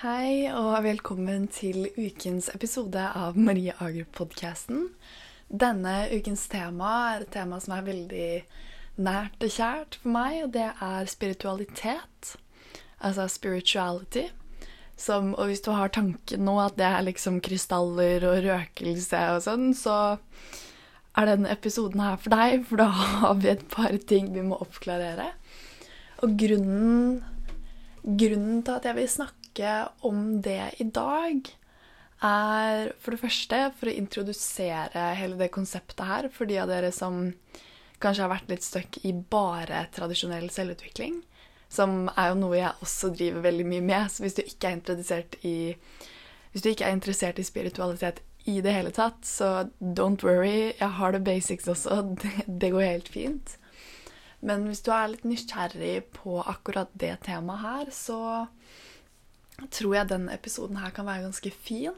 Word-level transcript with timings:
Hei 0.00 0.48
og 0.48 0.78
velkommen 0.86 1.42
til 1.52 1.90
ukens 1.92 2.46
episode 2.54 3.02
av 3.04 3.34
Marie 3.36 3.74
Ager-podkasten. 3.84 4.86
Denne 5.52 6.06
ukens 6.08 6.46
tema 6.48 6.92
er 7.10 7.24
et 7.26 7.32
tema 7.34 7.58
som 7.60 7.74
er 7.76 7.82
veldig 7.84 8.28
nært 9.04 9.44
og 9.44 9.50
kjært 9.52 9.98
for 10.00 10.14
meg, 10.14 10.38
og 10.46 10.54
det 10.54 10.70
er 10.72 11.10
spiritualitet. 11.12 12.30
Altså 12.96 13.26
spirituality. 13.28 14.22
Som, 14.96 15.34
og 15.34 15.50
hvis 15.50 15.60
du 15.66 15.68
har 15.76 15.92
tanken 15.92 16.48
nå 16.48 16.54
at 16.62 16.78
det 16.80 16.86
er 16.88 17.04
liksom 17.04 17.42
krystaller 17.44 18.24
og 18.30 18.40
røkelse 18.46 19.20
og 19.34 19.42
sånn, 19.44 19.66
så 19.76 19.98
er 21.12 21.28
denne 21.28 21.52
episoden 21.52 22.00
her 22.00 22.16
for 22.16 22.38
deg, 22.38 22.64
for 22.70 22.80
da 22.80 22.88
har 22.88 23.36
vi 23.42 23.52
et 23.52 23.66
par 23.76 24.00
ting 24.08 24.32
vi 24.32 24.46
må 24.48 24.62
oppklarere. 24.64 25.28
Og 26.24 26.40
grunnen, 26.40 27.20
grunnen 28.00 28.64
til 28.64 28.78
at 28.78 28.88
jeg 28.88 28.96
vil 28.96 29.12
snakke 29.18 29.39
snakke 29.60 29.88
om 30.00 30.40
det 30.42 30.74
i 30.78 30.84
dag, 30.84 31.56
er 32.22 32.92
for 33.00 33.12
det 33.12 33.20
første 33.20 33.58
for 33.78 33.88
å 33.88 33.96
introdusere 33.96 35.14
hele 35.16 35.38
det 35.40 35.50
konseptet 35.52 36.04
her 36.04 36.28
for 36.28 36.46
de 36.46 36.58
av 36.60 36.68
dere 36.68 36.92
som 36.92 37.32
kanskje 38.00 38.24
har 38.24 38.32
vært 38.32 38.50
litt 38.50 38.64
stuck 38.64 38.98
i 39.04 39.12
bare 39.12 39.86
tradisjonell 39.92 40.50
selvutvikling. 40.52 41.22
Som 41.70 42.10
er 42.16 42.32
jo 42.32 42.40
noe 42.40 42.58
jeg 42.58 42.82
også 42.82 43.12
driver 43.14 43.44
veldig 43.46 43.66
mye 43.66 43.84
med. 43.84 44.10
Så 44.10 44.24
hvis 44.24 44.36
du 44.36 44.42
ikke 44.42 44.68
er 44.68 44.76
interessert 44.76 45.36
i, 45.46 45.76
hvis 46.52 46.62
du 46.64 46.70
ikke 46.72 46.88
er 46.88 46.96
interessert 46.96 47.38
i 47.38 47.46
spiritualitet 47.46 48.20
i 48.48 48.60
det 48.60 48.72
hele 48.74 48.90
tatt, 48.90 49.24
så 49.24 49.70
don't 49.80 50.24
worry. 50.24 50.74
Jeg 50.80 50.92
har 50.98 51.12
the 51.12 51.20
basics 51.20 51.68
også. 51.68 52.02
Det, 52.20 52.44
det 52.60 52.72
går 52.72 52.88
helt 52.88 53.08
fint. 53.08 53.56
Men 54.40 54.66
hvis 54.66 54.82
du 54.82 54.90
er 54.92 55.12
litt 55.12 55.24
nysgjerrig 55.28 56.10
på 56.16 56.40
akkurat 56.42 56.92
det 56.96 57.18
temaet 57.28 57.64
her, 57.64 57.90
så 57.92 58.20
tror 59.68 59.96
jeg 59.96 60.10
denne 60.10 60.34
episoden 60.34 60.80
her 60.80 60.94
kan 60.96 61.08
være 61.08 61.26
ganske 61.28 61.52
fin. 61.52 61.96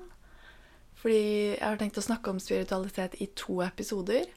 Fordi 1.03 1.23
jeg 1.57 1.65
har 1.65 1.79
tenkt 1.81 1.99
å 1.99 2.05
snakke 2.05 2.31
om 2.31 2.41
spiritualitet 2.43 3.19
i 3.23 3.29
to 3.39 3.61
episoder. 3.65 4.29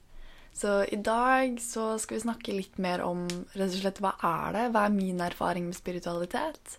Så 0.55 0.85
i 0.87 0.97
dag 1.03 1.57
så 1.61 1.97
skal 1.99 2.15
vi 2.15 2.23
snakke 2.23 2.55
litt 2.55 2.77
mer 2.81 3.03
om 3.03 3.25
rett 3.27 3.73
og 3.73 3.81
slett 3.81 3.99
hva 4.03 4.13
er 4.23 4.55
det, 4.55 4.63
hva 4.71 4.85
er 4.87 4.95
min 4.95 5.19
erfaring 5.21 5.67
med 5.67 5.77
spiritualitet. 5.77 6.77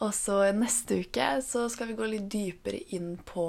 Og 0.00 0.14
så 0.16 0.38
neste 0.56 1.02
uke 1.04 1.28
så 1.44 1.66
skal 1.70 1.90
vi 1.90 1.98
gå 1.98 2.08
litt 2.08 2.30
dypere 2.32 2.80
inn 2.96 3.14
på 3.28 3.46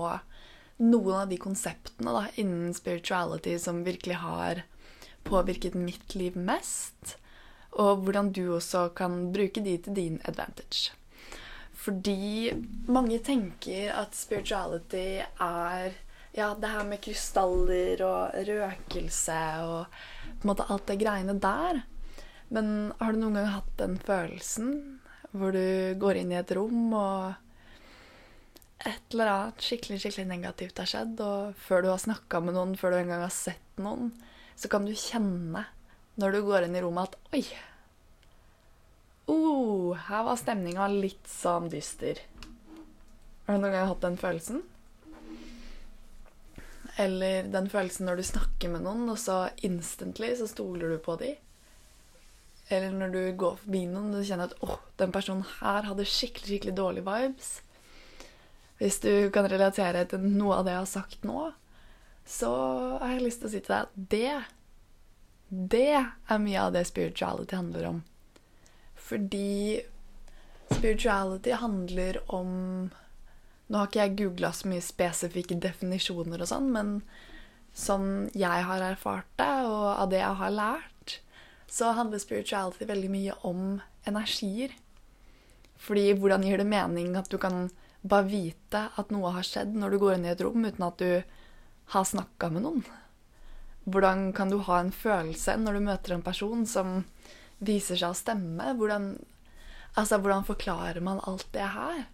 noen 0.84 1.22
av 1.22 1.30
de 1.31 1.40
konseptene 1.42 2.14
da, 2.14 2.25
innen 2.42 2.73
spirituality 2.75 3.56
som 3.62 3.86
virkelig 3.88 4.20
har 4.22 4.66
påvirket 5.23 5.78
mitt 5.80 6.14
liv 6.20 6.36
mest. 6.38 7.16
Og 7.80 8.03
hvordan 8.03 8.34
du 8.36 8.44
også 8.58 8.90
kan 8.97 9.31
bruke 9.34 9.64
de 9.64 9.78
til 9.81 9.97
din 9.97 10.20
advantage. 10.28 10.92
Fordi 11.84 12.53
mange 12.88 13.20
tenker 13.23 13.92
at 13.92 14.16
spirituality 14.16 15.20
er 15.20 15.95
ja, 16.34 16.53
det 16.58 16.72
her 16.72 16.86
med 16.88 17.02
krystaller 17.03 18.02
og 18.08 18.38
røkelse 18.48 19.40
og 19.67 19.98
på 20.23 20.45
en 20.45 20.52
måte 20.53 20.67
alt 20.72 20.88
det 20.90 21.00
greiene 21.02 21.36
der. 21.44 21.84
Men 22.53 22.94
har 23.00 23.14
du 23.14 23.20
noen 23.20 23.40
gang 23.40 23.52
hatt 23.58 23.73
den 23.81 23.98
følelsen 24.02 24.73
hvor 25.34 25.53
du 25.53 25.98
går 26.00 26.22
inn 26.22 26.31
i 26.34 26.38
et 26.40 26.52
rom 26.53 26.94
og 26.94 27.34
et 28.84 29.14
eller 29.16 29.31
annet 29.31 29.64
skikkelig 29.64 30.00
skikkelig 30.03 30.28
negativt 30.30 30.81
har 30.81 30.90
skjedd, 30.90 31.22
og 31.23 31.53
før 31.58 31.84
du 31.84 31.90
har 31.90 32.02
snakka 32.03 32.42
med 32.44 32.58
noen, 32.58 32.75
før 32.78 32.94
du 32.94 33.00
engang 33.00 33.23
har 33.23 33.34
sett 33.34 33.80
noen, 33.81 34.12
så 34.59 34.70
kan 34.70 34.86
du 34.86 34.92
kjenne 34.92 35.64
når 36.20 36.36
du 36.36 36.42
går 36.45 36.68
inn 36.68 36.75
i 36.78 36.84
rommet 36.84 37.16
at 37.16 37.34
Oi, 37.34 37.45
oh, 39.32 39.94
her 40.08 40.24
var 40.28 40.40
stemninga 40.40 40.88
litt 40.92 41.28
sånn 41.30 41.70
dyster. 41.72 42.20
Har 43.46 43.58
du 43.58 43.64
noen 43.64 43.76
gang 43.76 43.90
hatt 43.90 44.04
den 44.04 44.20
følelsen? 44.20 44.62
Eller 47.02 47.48
den 47.50 47.70
følelsen 47.72 48.08
når 48.08 48.20
du 48.20 48.28
snakker 48.28 48.70
med 48.70 48.86
noen, 48.86 49.08
og 49.10 49.18
så 49.20 49.48
instantly 49.66 50.34
så 50.38 50.47
stoler 50.47 50.94
du 50.94 51.00
på 51.02 51.18
dem. 51.22 51.40
Eller 52.72 52.94
når 52.96 53.12
du 53.12 53.22
går 53.38 53.58
forbi 53.59 53.84
noen 53.90 54.14
og 54.14 54.22
du 54.22 54.28
kjenner 54.28 54.52
at 54.52 54.64
åh, 54.64 54.78
oh, 54.78 54.86
den 55.02 55.12
personen 55.14 55.44
her 55.59 55.90
hadde 55.90 56.06
skikkelig 56.08 56.47
skikkelig 56.47 56.76
dårlige 56.78 57.08
vibes. 57.09 57.50
Hvis 58.80 59.02
du 59.03 59.12
kan 59.34 59.50
relatere 59.52 60.06
til 60.09 60.24
noe 60.24 60.59
av 60.59 60.66
det 60.66 60.74
jeg 60.74 60.84
har 60.84 60.92
sagt 60.92 61.28
nå, 61.28 61.44
så 62.26 62.53
har 63.02 63.18
jeg 63.18 63.26
lyst 63.26 63.44
til 63.44 63.50
å 63.50 63.53
si 63.53 63.62
til 63.62 63.74
deg 63.74 63.88
at 63.88 63.96
det 64.14 64.34
Det 65.53 65.92
er 65.94 66.40
mye 66.42 66.62
av 66.62 66.72
det 66.74 66.81
spirituality 66.90 67.56
handler 67.56 67.86
om. 67.92 68.00
Fordi 69.13 69.78
spirituality 70.74 71.51
handler 71.62 72.18
om 72.34 72.90
Nå 73.69 73.78
har 73.78 73.88
ikke 73.88 74.00
jeg 74.00 74.16
googla 74.18 74.50
så 74.53 74.68
mye 74.69 74.84
spesifikke 74.84 75.56
definisjoner 75.62 76.41
og 76.41 76.50
sånn, 76.50 76.66
men 76.74 76.90
sånn 77.78 78.07
jeg 78.38 78.66
har 78.68 78.81
erfart 78.85 79.29
det, 79.40 79.53
og 79.69 79.85
av 79.94 80.09
det 80.12 80.19
jeg 80.19 80.40
har 80.41 80.53
lært, 80.53 81.13
så 81.72 81.94
handler 81.96 82.22
spirituality 82.22 82.85
veldig 82.90 83.12
mye 83.13 83.38
om 83.50 83.62
energier. 84.09 84.73
Fordi 85.79 86.09
hvordan 86.18 86.46
gir 86.46 86.62
det 86.62 86.68
mening 86.69 87.16
at 87.18 87.29
du 87.31 87.38
kan 87.41 87.69
bare 88.02 88.28
vite 88.34 88.84
at 89.00 89.13
noe 89.16 89.31
har 89.38 89.47
skjedd 89.47 89.78
når 89.78 89.94
du 89.94 90.02
går 90.02 90.18
inn 90.18 90.28
i 90.28 90.34
et 90.34 90.44
rom 90.44 90.66
uten 90.66 90.90
at 90.90 91.00
du 91.02 91.40
har 91.96 92.09
snakka 92.09 92.50
med 92.53 92.66
noen? 92.66 92.84
Hvordan 93.85 94.31
kan 94.35 94.52
du 94.52 94.59
ha 94.68 94.81
en 94.81 94.94
følelse 94.96 95.56
når 95.62 95.78
du 95.79 95.88
møter 95.88 96.18
en 96.18 96.25
person 96.25 96.68
som 96.68 97.03
viser 97.68 98.00
seg 98.00 98.13
å 98.13 98.18
stemme. 98.18 98.74
Hvordan, 98.78 99.13
altså, 99.96 100.19
hvordan 100.19 100.47
forklarer 100.47 101.03
man 101.06 101.22
alt 101.29 101.47
det 101.56 101.69
her? 101.75 102.06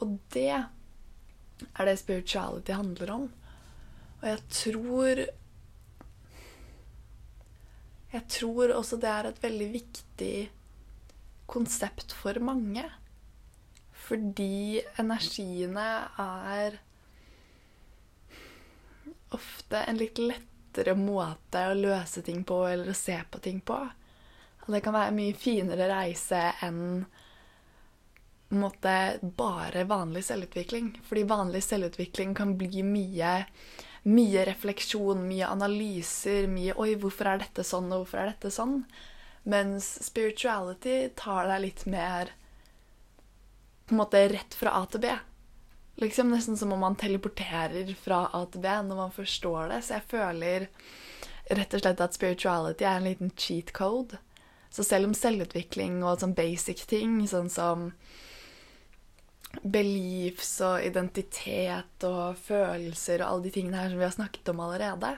Og 0.00 0.16
det 0.34 0.52
er 0.56 1.88
det 1.88 1.98
spirituality 2.00 2.72
handler 2.72 3.12
om. 3.18 3.28
Og 4.20 4.26
jeg 4.28 4.42
tror 4.52 5.26
Jeg 8.10 8.26
tror 8.26 8.72
også 8.74 8.96
det 8.98 9.06
er 9.06 9.26
et 9.28 9.36
veldig 9.42 9.66
viktig 9.70 10.34
konsept 11.46 12.10
for 12.10 12.40
mange. 12.42 12.82
Fordi 14.08 14.80
energiene 14.98 15.84
er 16.18 16.80
ofte 19.30 19.84
en 19.86 20.00
litt 20.00 20.18
lettere 20.18 20.96
måte 20.98 21.62
å 21.70 21.76
løse 21.78 22.24
ting 22.26 22.42
på 22.42 22.64
eller 22.66 22.90
å 22.90 22.98
se 22.98 23.14
på 23.30 23.38
ting 23.44 23.60
på. 23.62 23.78
Og 24.70 24.76
det 24.76 24.84
kan 24.84 24.94
være 24.94 25.10
en 25.10 25.16
mye 25.18 25.34
finere 25.34 25.88
reise 25.90 26.40
enn 26.62 27.00
måte, 28.54 28.92
bare 29.22 29.82
vanlig 29.90 30.22
selvutvikling. 30.28 30.92
Fordi 31.02 31.24
vanlig 31.26 31.64
selvutvikling 31.66 32.36
kan 32.38 32.52
bli 32.58 32.84
mye, 32.86 33.32
mye 34.06 34.44
refleksjon, 34.46 35.24
mye 35.26 35.48
analyser, 35.50 36.46
mye 36.46 36.76
'oi, 36.78 36.94
hvorfor 37.02 37.32
er 37.32 37.42
dette 37.42 37.66
sånn, 37.66 37.90
og 37.90 38.04
hvorfor 38.04 38.22
er 38.22 38.30
dette 38.30 38.54
sånn?' 38.54 38.84
Mens 39.42 39.90
spirituality 40.06 41.10
tar 41.18 41.50
deg 41.50 41.62
litt 41.66 41.84
mer 41.90 42.30
på 43.88 43.96
en 43.96 44.02
måte 44.04 44.22
rett 44.30 44.54
fra 44.54 44.78
A 44.78 44.86
til 44.86 45.02
B. 45.02 45.18
Liksom 45.98 46.30
Nesten 46.30 46.56
som 46.56 46.72
om 46.72 46.78
man 46.78 46.94
teleporterer 46.94 47.90
fra 47.98 48.28
A 48.32 48.46
til 48.46 48.62
B 48.62 48.70
når 48.86 48.96
man 49.02 49.10
forstår 49.18 49.74
det. 49.74 49.82
Så 49.82 49.98
jeg 49.98 50.10
føler 50.14 50.68
rett 51.50 51.74
og 51.74 51.82
slett 51.82 52.06
at 52.06 52.14
spirituality 52.14 52.84
er 52.84 53.00
en 53.00 53.10
liten 53.10 53.34
cheat 53.34 53.72
code 53.74 54.20
så 54.70 54.84
selv 54.86 55.10
om 55.10 55.14
selvutvikling 55.16 56.00
og 56.04 56.20
sånn 56.22 56.34
basic 56.36 56.84
ting, 56.90 57.20
sånn 57.28 57.50
som 57.50 57.90
beliefs 59.62 60.52
og 60.62 60.84
identitet 60.86 62.06
og 62.06 62.38
følelser 62.38 63.24
og 63.24 63.26
alle 63.28 63.46
de 63.48 63.54
tingene 63.56 63.80
her 63.80 63.90
som 63.90 63.98
vi 63.98 64.06
har 64.06 64.14
snakket 64.14 64.52
om 64.52 64.60
allerede 64.62 65.16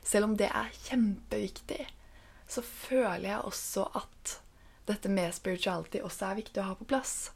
Selv 0.00 0.30
om 0.30 0.36
det 0.36 0.48
er 0.48 0.70
kjempeviktig, 0.88 1.82
så 2.48 2.62
føler 2.64 3.26
jeg 3.28 3.42
også 3.44 3.84
at 4.00 4.38
dette 4.88 5.10
med 5.12 5.34
spirituality 5.36 6.00
også 6.00 6.30
er 6.30 6.38
viktig 6.40 6.62
å 6.62 6.70
ha 6.70 6.76
på 6.78 6.86
plass. 6.88 7.30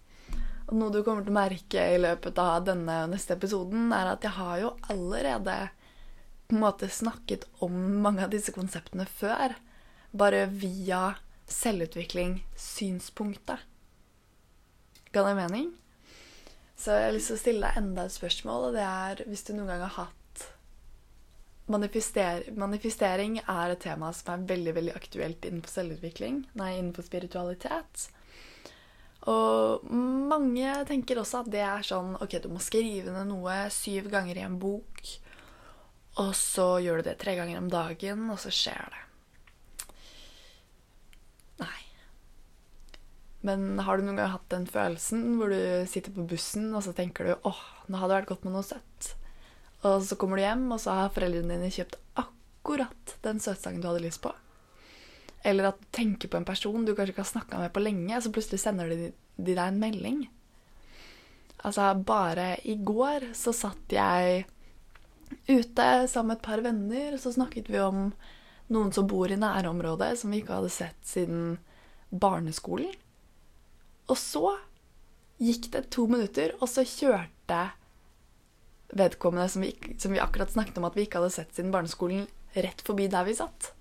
Og 0.65 0.79
noe 0.79 0.91
du 0.95 1.03
kommer 1.05 1.27
til 1.27 1.35
å 1.35 1.37
merke 1.37 1.85
i 1.93 2.01
løpet 2.01 2.41
av 2.41 2.65
denne 2.65 3.03
og 3.05 3.13
neste 3.13 3.37
episoden, 3.37 3.93
er 3.93 4.15
at 4.15 4.25
jeg 4.25 4.33
har 4.39 4.63
jo 4.63 4.73
allerede 4.89 5.59
på 6.49 6.57
en 6.57 6.65
måte 6.65 6.89
snakket 6.89 7.45
om 7.65 7.77
mange 8.01 8.25
av 8.25 8.33
disse 8.33 8.53
konseptene 8.57 9.05
før. 9.21 9.55
Bare 10.17 10.47
via 10.49 11.19
selvutvikling 11.55 12.41
synspunktet. 12.59 13.63
Ga 15.15 15.23
det 15.29 15.37
mening? 15.39 15.71
Så 16.77 16.97
jeg 16.97 17.07
har 17.07 17.15
lyst 17.15 17.31
til 17.31 17.39
å 17.39 17.43
stille 17.43 17.69
deg 17.69 17.79
enda 17.79 18.05
et 18.09 18.17
spørsmål, 18.17 18.69
og 18.69 18.77
det 18.77 18.85
er 18.85 19.23
hvis 19.31 19.47
du 19.47 19.55
noen 19.55 19.71
gang 19.71 19.85
har 19.87 19.97
hatt 20.03 20.21
Manifester 21.71 22.43
Manifestering 22.61 23.39
er 23.41 23.73
et 23.73 23.81
tema 23.81 24.11
som 24.13 24.35
er 24.35 24.49
veldig 24.51 24.75
veldig 24.77 24.97
aktuelt 24.99 25.47
innenfor 25.49 25.73
selvutvikling, 25.79 26.43
nei, 26.61 26.75
innenfor 26.77 27.07
spiritualitet. 27.07 28.09
Og 29.33 29.87
mange 29.89 30.75
tenker 30.91 31.23
også 31.23 31.41
at 31.41 31.49
det 31.55 31.63
er 31.65 31.87
sånn 31.87 32.19
Ok, 32.21 32.37
du 32.45 32.51
må 32.53 32.61
skrive 32.61 33.15
ned 33.15 33.31
noe 33.31 33.57
syv 33.73 34.11
ganger 34.13 34.43
i 34.43 34.45
en 34.45 34.59
bok, 34.61 35.01
og 36.21 36.35
så 36.37 36.69
gjør 36.85 37.01
du 37.01 37.09
det 37.09 37.17
tre 37.23 37.39
ganger 37.39 37.63
om 37.63 37.73
dagen, 37.73 38.29
og 38.29 38.43
så 38.43 38.53
skjer 38.53 38.93
det. 38.93 39.01
Men 43.45 43.79
har 43.85 43.99
du 43.99 44.07
noen 44.07 44.19
gang 44.21 44.33
hatt 44.33 44.47
den 44.53 44.65
følelsen 44.71 45.35
hvor 45.39 45.53
du 45.53 45.85
sitter 45.91 46.15
på 46.15 46.25
bussen 46.29 46.71
og 46.73 46.85
så 46.87 46.95
tenker 46.97 47.29
du 47.29 47.49
åh, 47.51 47.61
nå 47.93 48.01
hadde 48.01 48.15
det 48.15 48.21
vært 48.23 48.31
godt 48.33 48.47
med 48.47 48.57
noe 48.57 48.65
søtt. 48.65 49.11
Og 49.85 50.01
så 50.07 50.17
kommer 50.17 50.41
du 50.41 50.47
hjem, 50.47 50.65
og 50.73 50.81
så 50.81 50.95
har 50.97 51.13
foreldrene 51.13 51.59
dine 51.59 51.73
kjøpt 51.73 51.99
akkurat 52.17 53.19
den 53.27 53.43
søtsangen 53.45 53.83
du 53.83 53.91
hadde 53.91 54.07
lyst 54.07 54.23
på. 54.25 54.33
Eller 55.45 55.69
at 55.69 55.81
du 55.83 55.91
tenker 55.93 56.33
på 56.33 56.41
en 56.41 56.49
person 56.49 56.87
du 56.87 56.95
kanskje 56.95 57.13
ikke 57.13 57.25
har 57.27 57.35
snakka 57.35 57.61
med 57.61 57.75
på 57.75 57.83
lenge, 57.85 58.17
så 58.17 58.33
plutselig 58.33 58.63
sender 58.63 58.89
de, 58.89 59.11
de 59.37 59.53
deg 59.53 59.67
en 59.67 59.83
melding. 59.83 60.25
Altså, 61.65 61.91
bare 62.01 62.55
i 62.65 62.79
går 62.81 63.31
så 63.37 63.53
satt 63.57 63.93
jeg 63.93 64.47
ute 65.49 65.87
sammen 66.09 66.33
med 66.33 66.39
et 66.39 66.49
par 66.49 66.65
venner, 66.65 67.13
og 67.13 67.21
så 67.21 67.35
snakket 67.37 67.69
vi 67.73 67.81
om 67.85 68.09
noen 68.73 68.93
som 68.97 69.09
bor 69.09 69.29
i 69.29 69.37
nærområdet, 69.37 70.15
som 70.21 70.33
vi 70.33 70.41
ikke 70.41 70.63
hadde 70.63 70.73
sett 70.73 71.01
siden 71.05 71.59
barneskolen. 72.09 72.93
Og 74.11 74.19
så 74.21 74.57
gikk 75.43 75.71
det 75.75 75.89
to 75.95 76.07
minutter, 76.11 76.55
og 76.61 76.71
så 76.71 76.85
kjørte 76.87 77.61
vedkommende 78.95 79.49
som 79.51 79.65
vi, 79.65 79.73
som 79.99 80.15
vi 80.15 80.23
akkurat 80.23 80.53
snakket 80.53 80.79
om 80.79 80.87
at 80.89 80.97
vi 80.97 81.07
ikke 81.07 81.23
hadde 81.23 81.35
sett 81.35 81.55
siden 81.57 81.73
barneskolen, 81.75 82.29
rett 82.55 82.85
forbi 82.87 83.09
der 83.11 83.27
vi 83.27 83.37
satt. 83.39 83.73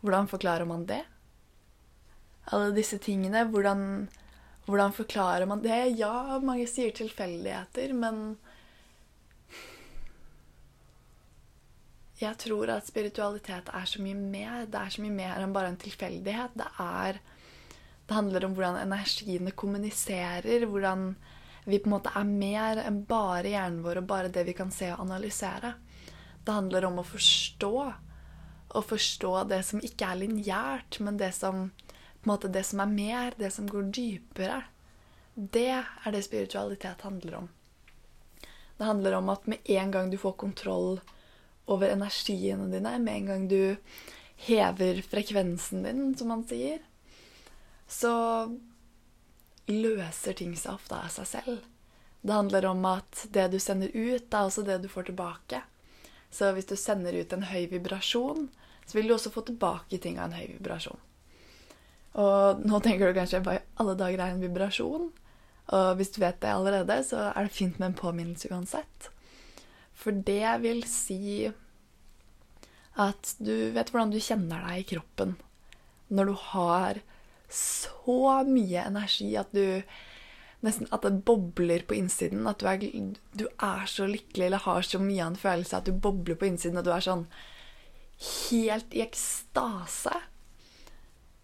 Hvordan 0.00 0.30
forklarer 0.30 0.68
man 0.68 0.86
det? 0.88 1.02
Alle 2.54 2.70
disse 2.72 2.96
tingene, 3.02 3.42
hvordan, 3.50 4.06
hvordan 4.64 4.94
forklarer 4.96 5.48
man 5.50 5.60
det? 5.64 5.82
Ja, 5.98 6.38
mange 6.40 6.68
sier 6.70 6.94
tilfeldigheter, 6.96 7.92
men 7.92 8.38
Jeg 12.18 12.34
tror 12.42 12.70
at 12.74 12.88
spiritualitet 12.88 13.68
er 13.70 13.84
så 13.86 14.02
mye 14.02 14.18
mer. 14.18 14.64
Det 14.66 14.78
er 14.78 14.90
så 14.90 15.02
mye 15.04 15.14
mer 15.14 15.38
enn 15.38 15.52
bare 15.54 15.70
en 15.70 15.78
tilfeldighet. 15.78 16.56
Det 16.58 16.66
er 16.82 17.20
Det 18.08 18.16
handler 18.16 18.44
om 18.46 18.54
hvordan 18.56 18.78
energiene 18.80 19.52
kommuniserer, 19.52 20.64
hvordan 20.66 21.10
vi 21.68 21.76
på 21.78 21.90
en 21.90 21.92
måte 21.92 22.12
er 22.16 22.24
mer 22.24 22.80
enn 22.80 23.02
bare 23.08 23.50
hjernen 23.52 23.82
vår 23.84 24.00
og 24.00 24.06
bare 24.08 24.30
det 24.32 24.46
vi 24.48 24.54
kan 24.56 24.70
se 24.72 24.88
og 24.94 25.02
analysere. 25.04 25.74
Det 26.40 26.54
handler 26.56 26.86
om 26.88 27.02
å 27.02 27.04
forstå. 27.04 27.74
Å 28.68 28.82
forstå 28.84 29.34
det 29.50 29.60
som 29.68 29.84
ikke 29.84 30.08
er 30.08 30.20
lineært, 30.22 30.98
men 31.04 31.20
det 31.20 31.34
som, 31.36 31.66
måte, 32.24 32.48
det 32.48 32.64
som 32.64 32.80
er 32.80 32.94
mer, 32.94 33.36
det 33.36 33.52
som 33.52 33.68
går 33.68 33.92
dypere. 33.92 34.62
Det 35.36 35.68
er 35.76 36.16
det 36.16 36.24
spiritualitet 36.24 37.04
handler 37.04 37.42
om. 37.42 37.52
Det 38.78 38.88
handler 38.88 39.18
om 39.20 39.28
at 39.28 39.44
med 39.52 39.68
en 39.76 39.92
gang 39.92 40.08
du 40.08 40.16
får 40.16 40.38
kontroll 40.40 41.02
over 41.68 41.92
energiene 41.92 42.70
dine, 42.72 42.96
med 43.04 43.14
en 43.14 43.28
gang 43.34 43.48
du 43.52 43.76
hever 44.48 45.02
frekvensen 45.04 45.84
din, 45.84 46.14
som 46.16 46.32
man 46.32 46.48
sier, 46.48 46.80
så 47.88 48.14
løser 49.68 50.36
ting 50.36 50.54
seg 50.56 50.76
ofte 50.76 50.96
av 50.96 51.10
seg 51.12 51.28
selv. 51.28 51.58
Det 52.20 52.34
handler 52.34 52.66
om 52.70 52.84
at 52.88 53.26
det 53.32 53.48
du 53.52 53.58
sender 53.62 53.92
ut, 53.94 54.28
er 54.28 54.44
også 54.44 54.64
det 54.66 54.80
du 54.82 54.88
får 54.90 55.08
tilbake. 55.10 55.62
Så 56.30 56.50
hvis 56.52 56.68
du 56.68 56.76
sender 56.76 57.16
ut 57.16 57.32
en 57.32 57.46
høy 57.48 57.68
vibrasjon, 57.70 58.48
så 58.88 58.96
vil 58.96 59.08
du 59.08 59.14
også 59.16 59.32
få 59.32 59.44
tilbake 59.48 60.00
ting 60.02 60.18
av 60.18 60.28
en 60.28 60.38
høy 60.40 60.46
vibrasjon. 60.56 61.00
Og 62.18 62.64
nå 62.64 62.80
tenker 62.82 63.08
du 63.08 63.16
kanskje 63.16 63.40
hva 63.44 63.58
i 63.58 63.64
alle 63.80 63.94
dager 63.98 64.24
er 64.24 64.34
en 64.34 64.42
vibrasjon? 64.42 65.08
Og 65.76 65.88
hvis 65.98 66.12
du 66.14 66.22
vet 66.22 66.40
det 66.42 66.50
allerede, 66.50 66.96
så 67.04 67.28
er 67.30 67.46
det 67.46 67.54
fint 67.54 67.78
med 67.78 67.90
en 67.90 67.98
påminnelse 68.00 68.50
uansett. 68.50 69.10
For 69.98 70.16
det 70.16 70.56
vil 70.64 70.82
si 70.88 71.50
at 72.98 73.34
du 73.38 73.70
vet 73.76 73.92
hvordan 73.92 74.10
du 74.10 74.18
kjenner 74.22 74.64
deg 74.66 74.80
i 74.80 74.88
kroppen 74.94 75.36
når 76.08 76.30
du 76.30 76.36
har 76.50 77.00
så 77.48 78.44
mye 78.48 78.84
energi 78.86 79.32
at 79.40 79.52
du 79.56 79.82
Nesten 80.66 80.88
at 80.90 81.04
det 81.06 81.20
bobler 81.22 81.84
på 81.86 81.94
innsiden. 81.94 82.42
At 82.50 82.58
du 82.58 82.66
er, 82.66 82.82
du 83.38 83.44
er 83.46 83.84
så 83.86 84.08
lykkelig 84.10 84.48
eller 84.48 84.64
har 84.64 84.82
så 84.82 84.98
mye 84.98 85.22
av 85.22 85.30
en 85.30 85.38
følelse 85.38 85.78
at 85.78 85.86
du 85.86 85.92
bobler 85.94 86.34
på 86.34 86.48
innsiden, 86.48 86.80
og 86.80 86.82
du 86.82 86.90
er 86.90 87.04
sånn 87.04 87.22
helt 88.18 88.96
i 88.96 89.04
ekstase. 89.04 90.16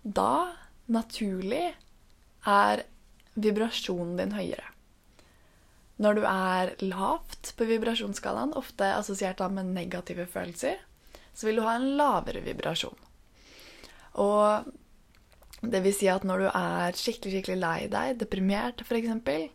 Da, 0.02 0.56
naturlig, 0.90 1.76
er 2.42 2.82
vibrasjonen 3.38 4.18
din 4.18 4.34
høyere. 4.34 4.66
Når 6.02 6.18
du 6.18 6.24
er 6.26 6.74
lavt 6.82 7.52
på 7.54 7.68
vibrasjonsskalaen, 7.70 8.56
ofte 8.58 8.90
assosiert 8.96 9.38
med 9.54 9.70
negative 9.76 10.26
følelser, 10.26 10.80
så 11.34 11.46
vil 11.46 11.60
du 11.60 11.66
ha 11.66 11.76
en 11.78 11.92
lavere 11.98 12.42
vibrasjon. 12.42 12.98
Og 14.18 14.74
det 15.70 15.80
vil 15.84 15.94
si 15.94 16.08
at 16.10 16.24
når 16.26 16.44
du 16.44 16.48
er 16.50 16.98
skikkelig 16.98 17.38
skikkelig 17.38 17.58
lei 17.60 17.78
deg, 17.92 18.18
deprimert 18.20 18.84
f.eks., 18.84 19.50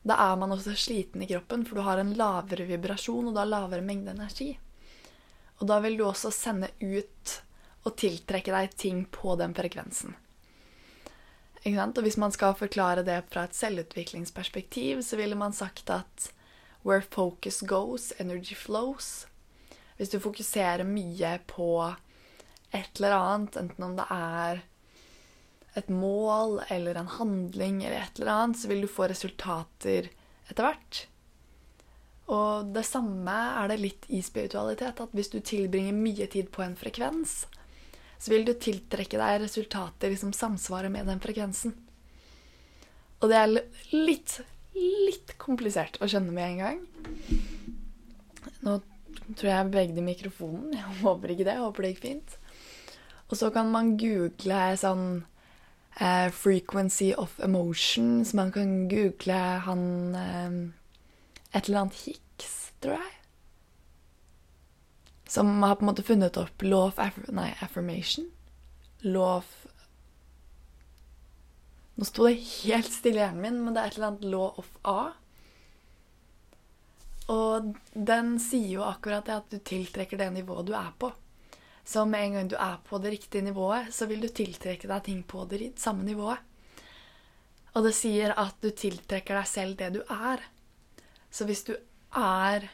da 0.00 0.16
er 0.16 0.38
man 0.40 0.54
også 0.54 0.72
sliten 0.80 1.20
i 1.20 1.28
kroppen, 1.28 1.66
for 1.68 1.76
du 1.76 1.84
har 1.84 2.00
en 2.00 2.14
lavere 2.16 2.64
vibrasjon 2.70 3.28
og 3.28 3.36
da 3.36 3.44
lavere 3.44 3.84
mengde 3.84 4.14
energi. 4.14 4.54
Og 5.60 5.68
da 5.68 5.76
vil 5.84 5.98
du 5.98 6.06
også 6.06 6.32
sende 6.32 6.70
ut 6.80 7.34
og 7.84 7.96
tiltrekke 8.00 8.52
deg 8.54 8.72
ting 8.80 9.04
på 9.12 9.36
den 9.40 9.52
frekvensen. 9.56 10.16
Og 11.60 12.00
hvis 12.00 12.16
man 12.16 12.32
skal 12.32 12.56
forklare 12.56 13.04
det 13.04 13.18
fra 13.28 13.44
et 13.44 13.56
selvutviklingsperspektiv, 13.56 15.02
så 15.04 15.18
ville 15.20 15.36
man 15.36 15.52
sagt 15.52 15.92
at 15.92 16.30
where 16.84 17.04
focus 17.04 17.60
goes, 17.60 18.14
energy 18.18 18.56
flows. 18.56 19.26
Hvis 19.98 20.08
du 20.08 20.18
fokuserer 20.18 20.84
mye 20.88 21.36
på 21.44 21.92
et 22.72 22.96
eller 22.96 23.18
annet, 23.18 23.56
enten 23.60 23.84
om 23.84 23.96
det 23.98 24.06
er 24.08 24.62
et 25.78 25.90
mål 25.92 26.58
eller 26.68 26.98
en 26.98 27.10
handling 27.18 27.84
eller 27.84 28.00
et 28.02 28.18
eller 28.18 28.32
annet, 28.32 28.58
så 28.58 28.70
vil 28.70 28.82
du 28.84 28.90
få 28.90 29.06
resultater 29.10 30.10
etter 30.50 30.66
hvert. 30.66 31.04
Og 32.30 32.70
det 32.74 32.84
samme 32.86 33.34
er 33.60 33.70
det 33.70 33.80
litt 33.80 34.06
i 34.14 34.20
spiritualitet. 34.22 35.02
At 35.02 35.14
hvis 35.16 35.32
du 35.32 35.40
tilbringer 35.42 35.96
mye 35.96 36.26
tid 36.30 36.50
på 36.54 36.62
en 36.62 36.76
frekvens, 36.78 37.44
så 38.20 38.32
vil 38.32 38.44
du 38.46 38.52
tiltrekke 38.54 39.18
deg 39.18 39.40
resultater 39.42 40.14
som 40.18 40.34
samsvarer 40.36 40.92
med 40.92 41.08
den 41.10 41.22
frekvensen. 41.22 41.74
Og 43.20 43.30
det 43.32 43.38
er 43.38 43.50
litt, 43.92 44.38
litt 44.76 45.34
komplisert 45.42 45.98
å 46.00 46.08
skjønne 46.10 46.34
med 46.34 46.52
en 46.52 46.62
gang. 46.64 46.84
Nå 48.64 48.78
tror 49.38 49.50
jeg 49.50 49.70
bevegde 49.72 50.04
mikrofonen. 50.04 50.74
Jeg 50.76 51.00
håper 51.02 51.34
ikke 51.34 51.46
det. 51.48 51.56
Jeg 51.56 51.64
håper 51.64 51.86
det 51.86 51.92
gikk 51.94 52.04
fint. 52.04 52.38
Og 53.30 53.38
så 53.38 53.50
kan 53.54 53.70
man 53.70 53.94
google 53.98 54.62
sånn 54.78 55.22
eh, 55.96 56.30
'Frequency 56.30 57.14
of 57.14 57.40
Emotion', 57.40 58.24
så 58.24 58.36
man 58.36 58.52
kan 58.52 58.88
google 58.88 59.32
han 59.32 60.14
eh, 60.14 60.50
Et 61.52 61.66
eller 61.66 61.80
annet 61.80 61.94
Hicks, 61.94 62.72
tror 62.80 62.92
jeg. 62.92 63.16
Som 65.26 65.62
har 65.62 65.74
på 65.74 65.82
en 65.84 65.86
måte 65.86 66.02
funnet 66.02 66.36
opp 66.36 66.62
law 66.62 66.86
of 66.88 66.98
aff 66.98 67.18
nei, 67.28 67.54
affirmation. 67.60 68.30
Law 69.02 69.36
of 69.38 69.66
Nå 72.00 72.06
sto 72.08 72.24
det 72.24 72.38
helt 72.40 72.88
stille 72.88 73.18
i 73.18 73.20
hjernen 73.20 73.42
min, 73.42 73.58
men 73.64 73.74
det 73.74 73.82
er 73.82 73.90
et 73.90 73.96
eller 73.98 74.06
annet 74.06 74.28
law 74.32 74.54
of 74.62 74.70
A. 74.88 75.10
Og 77.28 77.74
den 77.92 78.38
sier 78.40 78.78
jo 78.78 78.86
akkurat 78.86 79.26
det 79.26 79.34
at 79.36 79.50
du 79.52 79.58
tiltrekker 79.58 80.16
det 80.16 80.30
nivået 80.32 80.70
du 80.70 80.72
er 80.78 80.94
på. 80.98 81.10
Så 81.90 82.04
med 82.06 82.22
en 82.22 82.34
gang 82.36 82.48
du 82.48 82.54
er 82.54 82.76
på 82.86 82.98
det 83.02 83.10
riktige 83.16 83.42
nivået, 83.42 83.88
så 83.90 84.06
vil 84.06 84.20
du 84.22 84.28
tiltrekke 84.30 84.86
deg 84.86 85.02
ting 85.08 85.22
på 85.26 85.42
det 85.50 85.72
samme 85.82 86.04
nivået. 86.06 86.38
Og 87.74 87.86
det 87.86 87.94
sier 87.98 88.34
at 88.38 88.60
du 88.62 88.70
tiltrekker 88.70 89.34
deg 89.34 89.48
selv 89.50 89.78
det 89.78 89.88
du 89.96 90.00
er. 90.06 90.44
Så 91.34 91.46
hvis 91.48 91.64
du 91.66 91.72
er 91.74 92.68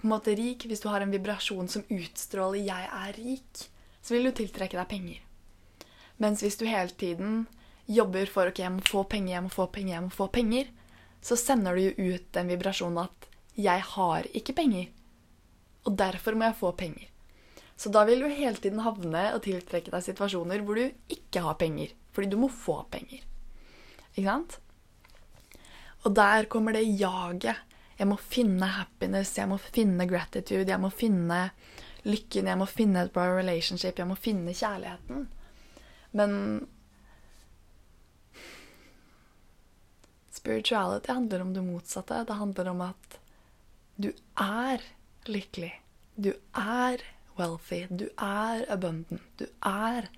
på 0.00 0.08
en 0.08 0.14
måte 0.14 0.36
rik, 0.36 0.64
hvis 0.64 0.80
du 0.80 0.88
har 0.88 1.04
en 1.04 1.12
vibrasjon 1.12 1.68
som 1.68 1.84
utstråler 1.92 2.64
'jeg 2.64 2.88
er 2.88 3.12
rik', 3.20 3.68
så 4.02 4.14
vil 4.14 4.24
du 4.24 4.32
tiltrekke 4.32 4.80
deg 4.80 4.88
penger. 4.88 5.20
Mens 6.18 6.40
hvis 6.40 6.56
du 6.56 6.64
hele 6.64 6.90
tiden 6.90 7.46
jobber 7.86 8.26
for 8.26 8.48
ok, 8.48 8.58
jeg 8.58 8.72
må 8.72 8.80
få 8.80 9.04
penger, 9.04 9.34
jeg 9.34 9.42
må 9.42 9.48
få 9.48 9.66
penger, 9.66 9.94
jeg 9.94 10.02
må 10.02 10.10
få 10.10 10.26
penger, 10.26 10.66
så 11.20 11.36
sender 11.36 11.74
du 11.74 11.80
jo 11.80 12.14
ut 12.14 12.32
den 12.32 12.48
vibrasjonen 12.48 13.04
at 13.04 13.28
'jeg 13.56 13.80
har 13.80 14.22
ikke 14.34 14.52
penger', 14.52 14.88
og 15.84 15.98
derfor 15.98 16.34
må 16.34 16.44
jeg 16.44 16.56
få 16.56 16.72
penger'. 16.72 17.12
Så 17.76 17.90
da 17.92 18.04
vil 18.06 18.22
du 18.22 18.28
hele 18.28 18.58
tiden 18.60 18.82
havne 18.84 19.24
og 19.34 19.42
tiltrekke 19.46 19.92
deg 19.92 20.04
situasjoner 20.04 20.62
hvor 20.62 20.78
du 20.78 21.12
ikke 21.12 21.42
har 21.44 21.58
penger. 21.60 21.94
Fordi 22.12 22.30
du 22.30 22.38
må 22.40 22.50
få 22.52 22.82
penger. 22.92 23.24
Ikke 24.12 24.28
sant? 24.28 24.58
Og 26.02 26.14
der 26.16 26.48
kommer 26.50 26.74
det 26.76 26.84
jaget. 26.98 27.62
Jeg 27.98 28.08
må 28.10 28.16
finne 28.18 28.66
happiness, 28.66 29.36
jeg 29.38 29.48
må 29.50 29.58
finne 29.62 30.08
gratitude, 30.10 30.66
jeg 30.66 30.80
må 30.82 30.90
finne 30.90 31.52
lykken, 32.08 32.48
jeg 32.50 32.58
må 32.58 32.66
finne 32.66 33.04
et 33.04 33.12
bra 33.14 33.28
relationship, 33.36 34.00
jeg 34.00 34.10
må 34.10 34.16
finne 34.18 34.54
kjærligheten. 34.56 35.28
Men 36.18 36.32
spirituality 40.34 41.12
handler 41.14 41.44
om 41.44 41.54
det 41.54 41.64
motsatte. 41.64 42.24
Det 42.26 42.40
handler 42.40 42.72
om 42.72 42.82
at 42.88 43.18
du 44.02 44.10
er 44.40 44.82
lykkelig. 45.30 45.72
Du 46.16 46.32
er 46.58 47.04
wealthy. 47.38 47.86
Du 47.90 48.08
er 48.16 48.64
abundant. 48.72 49.22
Du 49.38 49.46
er 49.66 50.08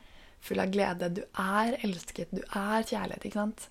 full 0.44 0.60
av 0.60 0.72
glede. 0.74 1.10
Du 1.16 1.22
er 1.40 1.78
elsket. 1.84 2.32
Du 2.34 2.42
er 2.50 2.84
kjærlighet, 2.84 3.24
ikke 3.24 3.40
sant? 3.40 3.68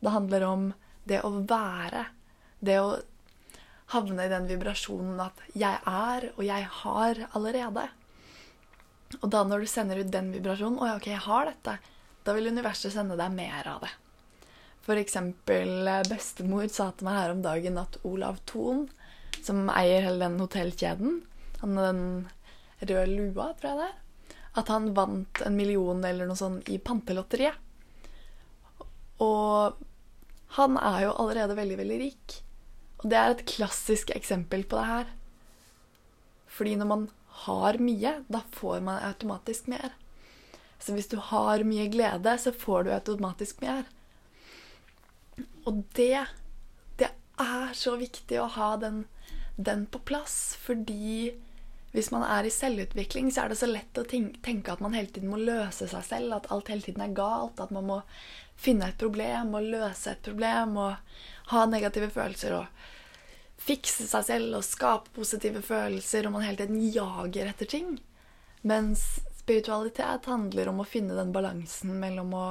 Det 0.00 0.14
handler 0.14 0.46
om 0.46 0.72
det 1.08 1.22
å 1.24 1.32
være. 1.48 2.06
Det 2.60 2.78
å 2.80 2.96
havne 3.94 4.26
i 4.26 4.32
den 4.32 4.48
vibrasjonen 4.50 5.20
at 5.22 5.38
'jeg 5.54 5.78
er', 5.86 6.32
og 6.36 6.42
'jeg 6.44 6.64
har' 6.82 7.28
allerede. 7.34 7.88
Og 9.22 9.30
da 9.30 9.44
når 9.44 9.60
du 9.60 9.66
sender 9.66 10.00
ut 10.00 10.10
den 10.10 10.32
vibrasjonen 10.32 10.78
'Å 10.78 10.86
ja, 10.86 10.96
ok, 10.96 11.06
jeg 11.06 11.26
har 11.26 11.46
dette', 11.46 11.78
da 12.24 12.32
vil 12.32 12.50
universet 12.50 12.92
sende 12.92 13.16
deg 13.16 13.30
mer 13.32 13.66
av 13.66 13.80
det. 13.80 13.90
For 14.82 14.94
eksempel 14.94 15.86
bestemor 16.08 16.68
sa 16.70 16.90
til 16.90 17.04
meg 17.04 17.18
her 17.20 17.30
om 17.30 17.42
dagen 17.42 17.78
at 17.78 17.98
Olav 18.04 18.38
Thon, 18.46 18.88
som 19.42 19.68
eier 19.70 20.02
hele 20.02 20.18
den 20.18 20.38
hotellkjeden, 20.38 21.22
han 21.60 21.78
er 21.78 21.92
den 21.92 22.28
røde 22.80 23.06
lua, 23.10 23.52
tror 23.56 23.70
jeg 23.70 23.80
det 23.80 23.88
er, 23.90 24.34
at 24.60 24.72
han 24.72 24.90
vant 24.96 25.42
en 25.44 25.56
million 25.56 26.04
eller 26.04 26.28
noe 26.28 26.38
sånt 26.38 26.68
i 26.72 26.78
pantelotteriet. 26.80 27.56
Og 29.22 29.76
han 30.56 30.76
er 30.80 31.06
jo 31.06 31.14
allerede 31.20 31.56
veldig, 31.58 31.78
veldig 31.80 32.00
rik. 32.00 32.40
Og 33.02 33.10
det 33.12 33.18
er 33.20 33.32
et 33.32 33.46
klassisk 33.48 34.12
eksempel 34.16 34.64
på 34.68 34.78
det 34.78 34.88
her. 34.88 35.12
Fordi 36.56 36.76
når 36.80 36.88
man 36.92 37.06
har 37.46 37.78
mye, 37.82 38.12
da 38.32 38.40
får 38.56 38.80
man 38.84 39.02
automatisk 39.04 39.68
mer. 39.72 39.92
Så 40.80 40.94
hvis 40.96 41.08
du 41.12 41.18
har 41.20 41.64
mye 41.64 41.88
glede, 41.92 42.36
så 42.40 42.52
får 42.52 42.86
du 42.86 42.92
automatisk 42.94 43.60
mer. 43.64 43.84
Og 45.68 45.82
det, 45.98 46.24
det 47.00 47.10
er 47.40 47.76
så 47.76 47.96
viktig 48.00 48.40
å 48.40 48.48
ha 48.56 48.70
den, 48.80 49.04
den 49.56 49.84
på 49.90 50.00
plass, 50.08 50.56
fordi 50.62 51.34
hvis 51.94 52.10
man 52.12 52.24
er 52.26 52.44
i 52.44 52.52
selvutvikling, 52.52 53.30
så 53.32 53.44
er 53.44 53.52
det 53.52 53.60
så 53.60 53.68
lett 53.70 53.98
å 53.98 54.04
tenke 54.06 54.72
at 54.72 54.82
man 54.84 54.96
hele 54.96 55.12
tiden 55.12 55.30
må 55.32 55.38
løse 55.40 55.88
seg 55.88 56.04
selv, 56.04 56.34
at 56.36 56.50
alt 56.52 56.68
hele 56.72 56.84
tiden 56.84 57.04
er 57.04 57.14
galt, 57.16 57.60
at 57.62 57.72
man 57.72 57.86
må 57.88 58.00
finne 58.56 58.90
et 58.90 58.98
problem 59.00 59.54
og 59.56 59.70
løse 59.70 60.12
et 60.12 60.22
problem 60.24 60.76
og 60.80 61.16
ha 61.52 61.64
negative 61.70 62.10
følelser 62.12 62.56
og 62.58 62.84
fikse 63.66 64.06
seg 64.08 64.26
selv 64.26 64.58
og 64.58 64.66
skape 64.66 65.12
positive 65.16 65.62
følelser, 65.64 66.26
og 66.26 66.36
man 66.36 66.44
hele 66.44 66.60
tiden 66.60 66.82
jager 66.92 67.50
etter 67.50 67.70
ting. 67.70 67.96
Mens 68.66 69.06
spiritualitet 69.38 70.28
handler 70.28 70.72
om 70.72 70.82
å 70.82 70.88
finne 70.88 71.16
den 71.16 71.32
balansen 71.34 71.94
mellom 72.02 72.34
å 72.36 72.46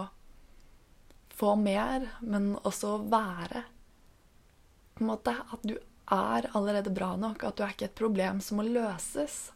få 1.35 1.55
mer, 1.59 2.07
men 2.23 2.53
også 2.63 2.97
være. 3.11 3.65
På 4.95 5.03
en 5.03 5.11
måte 5.11 5.35
at 5.35 5.67
du 5.67 5.75
er 6.11 6.49
allerede 6.53 6.93
bra 6.93 7.15
nok, 7.17 7.43
at 7.43 7.57
du 7.57 7.63
er 7.65 7.73
ikke 7.73 7.89
et 7.89 7.97
problem 7.97 8.41
som 8.43 8.59
må 8.59 8.67
løses. 8.67 9.49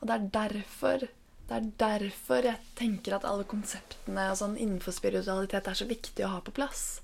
Og 0.00 0.08
det 0.08 0.16
er 0.16 0.28
derfor 0.34 1.08
det 1.50 1.56
er 1.56 1.70
derfor 1.82 2.46
jeg 2.46 2.62
tenker 2.78 3.16
at 3.16 3.24
alle 3.26 3.42
konseptene 3.50 4.28
og 4.30 4.36
sånn 4.38 4.52
innenfor 4.54 4.94
spiritualitet 4.94 5.66
er 5.66 5.78
så 5.80 5.86
viktig 5.90 6.22
å 6.22 6.36
ha 6.36 6.42
på 6.46 6.54
plass. 6.54 7.00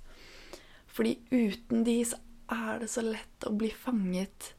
Fordi 0.86 1.16
uten 1.32 1.82
de 1.82 1.96
så 2.06 2.20
er 2.54 2.78
det 2.78 2.90
så 2.92 3.02
lett 3.02 3.46
å 3.48 3.50
bli 3.58 3.72
fanget 3.74 4.52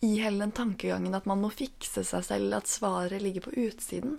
i 0.00 0.14
hele 0.22 0.40
den 0.40 0.54
tankegangen 0.56 1.12
at 1.18 1.28
man 1.28 1.42
må 1.44 1.50
fikse 1.52 2.00
seg 2.08 2.24
selv, 2.24 2.56
at 2.56 2.70
svaret 2.70 3.20
ligger 3.20 3.44
på 3.44 3.52
utsiden. 3.66 4.16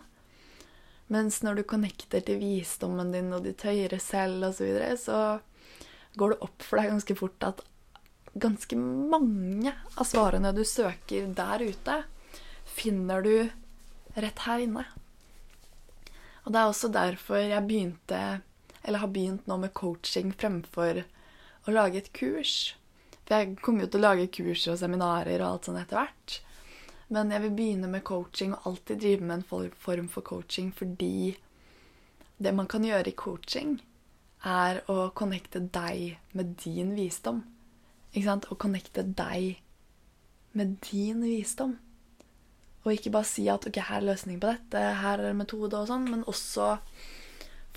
Mens 1.09 1.41
når 1.41 1.57
du 1.57 1.67
connecter 1.71 2.21
til 2.21 2.37
visdommen 2.43 3.09
din 3.15 3.33
og 3.33 3.45
ditt 3.47 3.65
høyere 3.65 3.97
selv 4.03 4.51
osv., 4.51 4.69
så, 5.01 5.01
så 5.01 6.17
går 6.19 6.35
det 6.35 6.39
opp 6.45 6.65
for 6.65 6.77
deg 6.77 6.91
ganske 6.93 7.17
fort 7.17 7.47
at 7.47 7.65
ganske 8.33 8.77
mange 8.77 9.73
av 9.95 10.07
svarene 10.07 10.51
du 10.55 10.63
søker 10.65 11.27
der 11.37 11.63
ute, 11.63 11.97
finner 12.65 13.21
du 13.21 13.49
rett 14.17 14.43
her 14.45 14.63
inne. 14.65 14.85
Og 16.45 16.53
det 16.53 16.59
er 16.59 16.71
også 16.71 16.89
derfor 16.93 17.41
jeg 17.41 17.67
begynte, 17.67 18.41
eller 18.83 19.03
har 19.03 19.13
begynt 19.13 19.47
nå 19.49 19.57
med 19.59 19.73
coaching 19.75 20.31
fremfor 20.31 21.03
å 21.67 21.73
lage 21.73 21.99
et 22.01 22.13
kurs. 22.15 22.75
For 23.25 23.35
jeg 23.35 23.57
kommer 23.59 23.83
jo 23.83 23.91
til 23.91 23.99
å 23.99 24.07
lage 24.07 24.29
kurser 24.31 24.75
og 24.75 24.79
seminarer 24.79 25.41
og 25.41 25.49
alt 25.49 25.67
sånt 25.67 25.81
etter 25.81 25.99
hvert. 25.99 26.37
Men 27.11 27.31
jeg 27.31 27.43
vil 27.43 27.57
begynne 27.57 27.89
med 27.91 28.05
coaching 28.07 28.53
og 28.55 28.71
alltid 28.71 29.03
drive 29.03 29.27
med 29.27 29.41
en 29.41 29.69
form 29.75 30.07
for 30.11 30.23
coaching 30.27 30.71
fordi 30.75 31.35
det 32.37 32.53
man 32.53 32.67
kan 32.69 32.85
gjøre 32.85 33.11
i 33.11 33.17
coaching, 33.17 33.77
er 34.45 34.83
å 34.91 35.09
connecte 35.17 35.59
deg 35.73 36.19
med 36.37 36.53
din 36.61 36.93
visdom. 36.95 37.41
Ikke 38.13 38.27
sant? 38.29 38.47
Å 38.51 38.59
connecte 38.59 39.03
deg 39.03 39.59
med 40.57 40.77
din 40.87 41.21
visdom. 41.25 41.77
Og 42.85 42.93
ikke 42.95 43.11
bare 43.13 43.27
si 43.27 43.45
at 43.51 43.67
ok, 43.67 43.81
her 43.89 43.99
er 43.99 44.09
løsning 44.09 44.39
på 44.41 44.49
dette, 44.49 44.81
her 45.01 45.21
er 45.27 45.35
metode 45.35 45.75
og 45.75 45.89
sånn, 45.89 46.07
men 46.07 46.23
også 46.29 46.77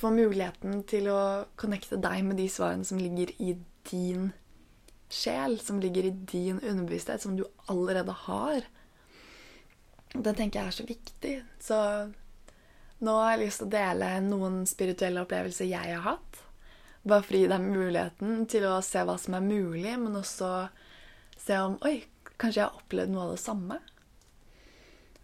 få 0.01 0.13
muligheten 0.15 0.85
til 0.89 1.11
å 1.13 1.23
connecte 1.61 1.99
deg 2.01 2.23
med 2.25 2.39
de 2.41 2.47
svarene 2.49 2.87
som 2.87 3.01
ligger 3.01 3.33
i 3.43 3.57
din 3.91 4.31
sjel, 5.11 5.59
som 5.61 5.81
ligger 5.83 6.07
i 6.07 6.15
din 6.15 6.61
underbevissthet, 6.61 7.25
som 7.25 7.35
du 7.37 7.45
allerede 7.73 8.15
har. 8.27 8.69
Det 10.15 10.35
tenker 10.39 10.61
jeg 10.61 10.71
er 10.71 10.79
så 10.79 10.87
viktig. 10.87 11.35
Så 11.63 11.81
nå 13.03 13.17
har 13.19 13.35
jeg 13.35 13.47
lyst 13.47 13.63
til 13.63 13.69
å 13.69 13.75
dele 13.75 14.13
noen 14.25 14.63
spirituelle 14.69 15.25
opplevelser 15.25 15.69
jeg 15.71 15.95
har 15.97 16.07
hatt. 16.07 16.41
Bare 17.03 17.25
for 17.25 17.37
å 17.37 17.41
gi 17.41 17.49
deg 17.49 17.65
muligheten 17.65 18.45
til 18.51 18.67
å 18.69 18.79
se 18.85 19.03
hva 19.09 19.17
som 19.21 19.37
er 19.39 19.45
mulig, 19.45 19.95
men 20.03 20.19
også 20.21 20.51
se 21.41 21.57
om 21.63 21.79
Oi, 21.89 22.03
kanskje 22.37 22.61
jeg 22.61 22.67
har 22.67 22.83
opplevd 22.83 23.15
noe 23.15 23.29
av 23.29 23.33
det 23.35 23.41
samme? 23.41 23.79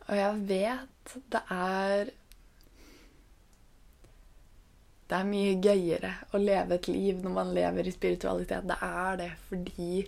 Og 0.07 0.15
jeg 0.17 0.47
vet 0.49 1.17
det 1.33 1.43
er 1.53 2.13
Det 5.07 5.15
er 5.15 5.29
mye 5.29 5.59
gøyere 5.63 6.13
å 6.35 6.41
leve 6.43 6.79
et 6.81 6.89
liv 6.91 7.21
når 7.23 7.35
man 7.35 7.53
lever 7.55 7.87
i 7.87 7.95
spiritualitet. 7.95 8.65
Det 8.67 8.79
er 8.83 9.21
det 9.21 9.29
fordi 9.47 10.01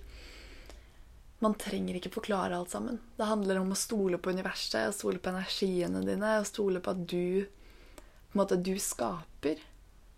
man 1.39 1.55
trenger 1.55 2.01
ikke 2.01 2.11
forklare 2.17 2.57
alt 2.57 2.73
sammen. 2.75 2.99
Det 3.15 3.29
handler 3.29 3.61
om 3.61 3.71
å 3.71 3.79
stole 3.79 4.19
på 4.19 4.33
universet, 4.35 4.97
stole 4.97 5.23
på 5.23 5.31
energiene 5.31 6.03
dine, 6.03 6.33
å 6.41 6.49
stole 6.49 6.83
på 6.83 6.97
at 6.97 7.05
du 7.07 7.47
på 7.47 8.35
en 8.35 8.43
måte, 8.43 8.59
du 8.59 8.75
skaper, 8.83 9.63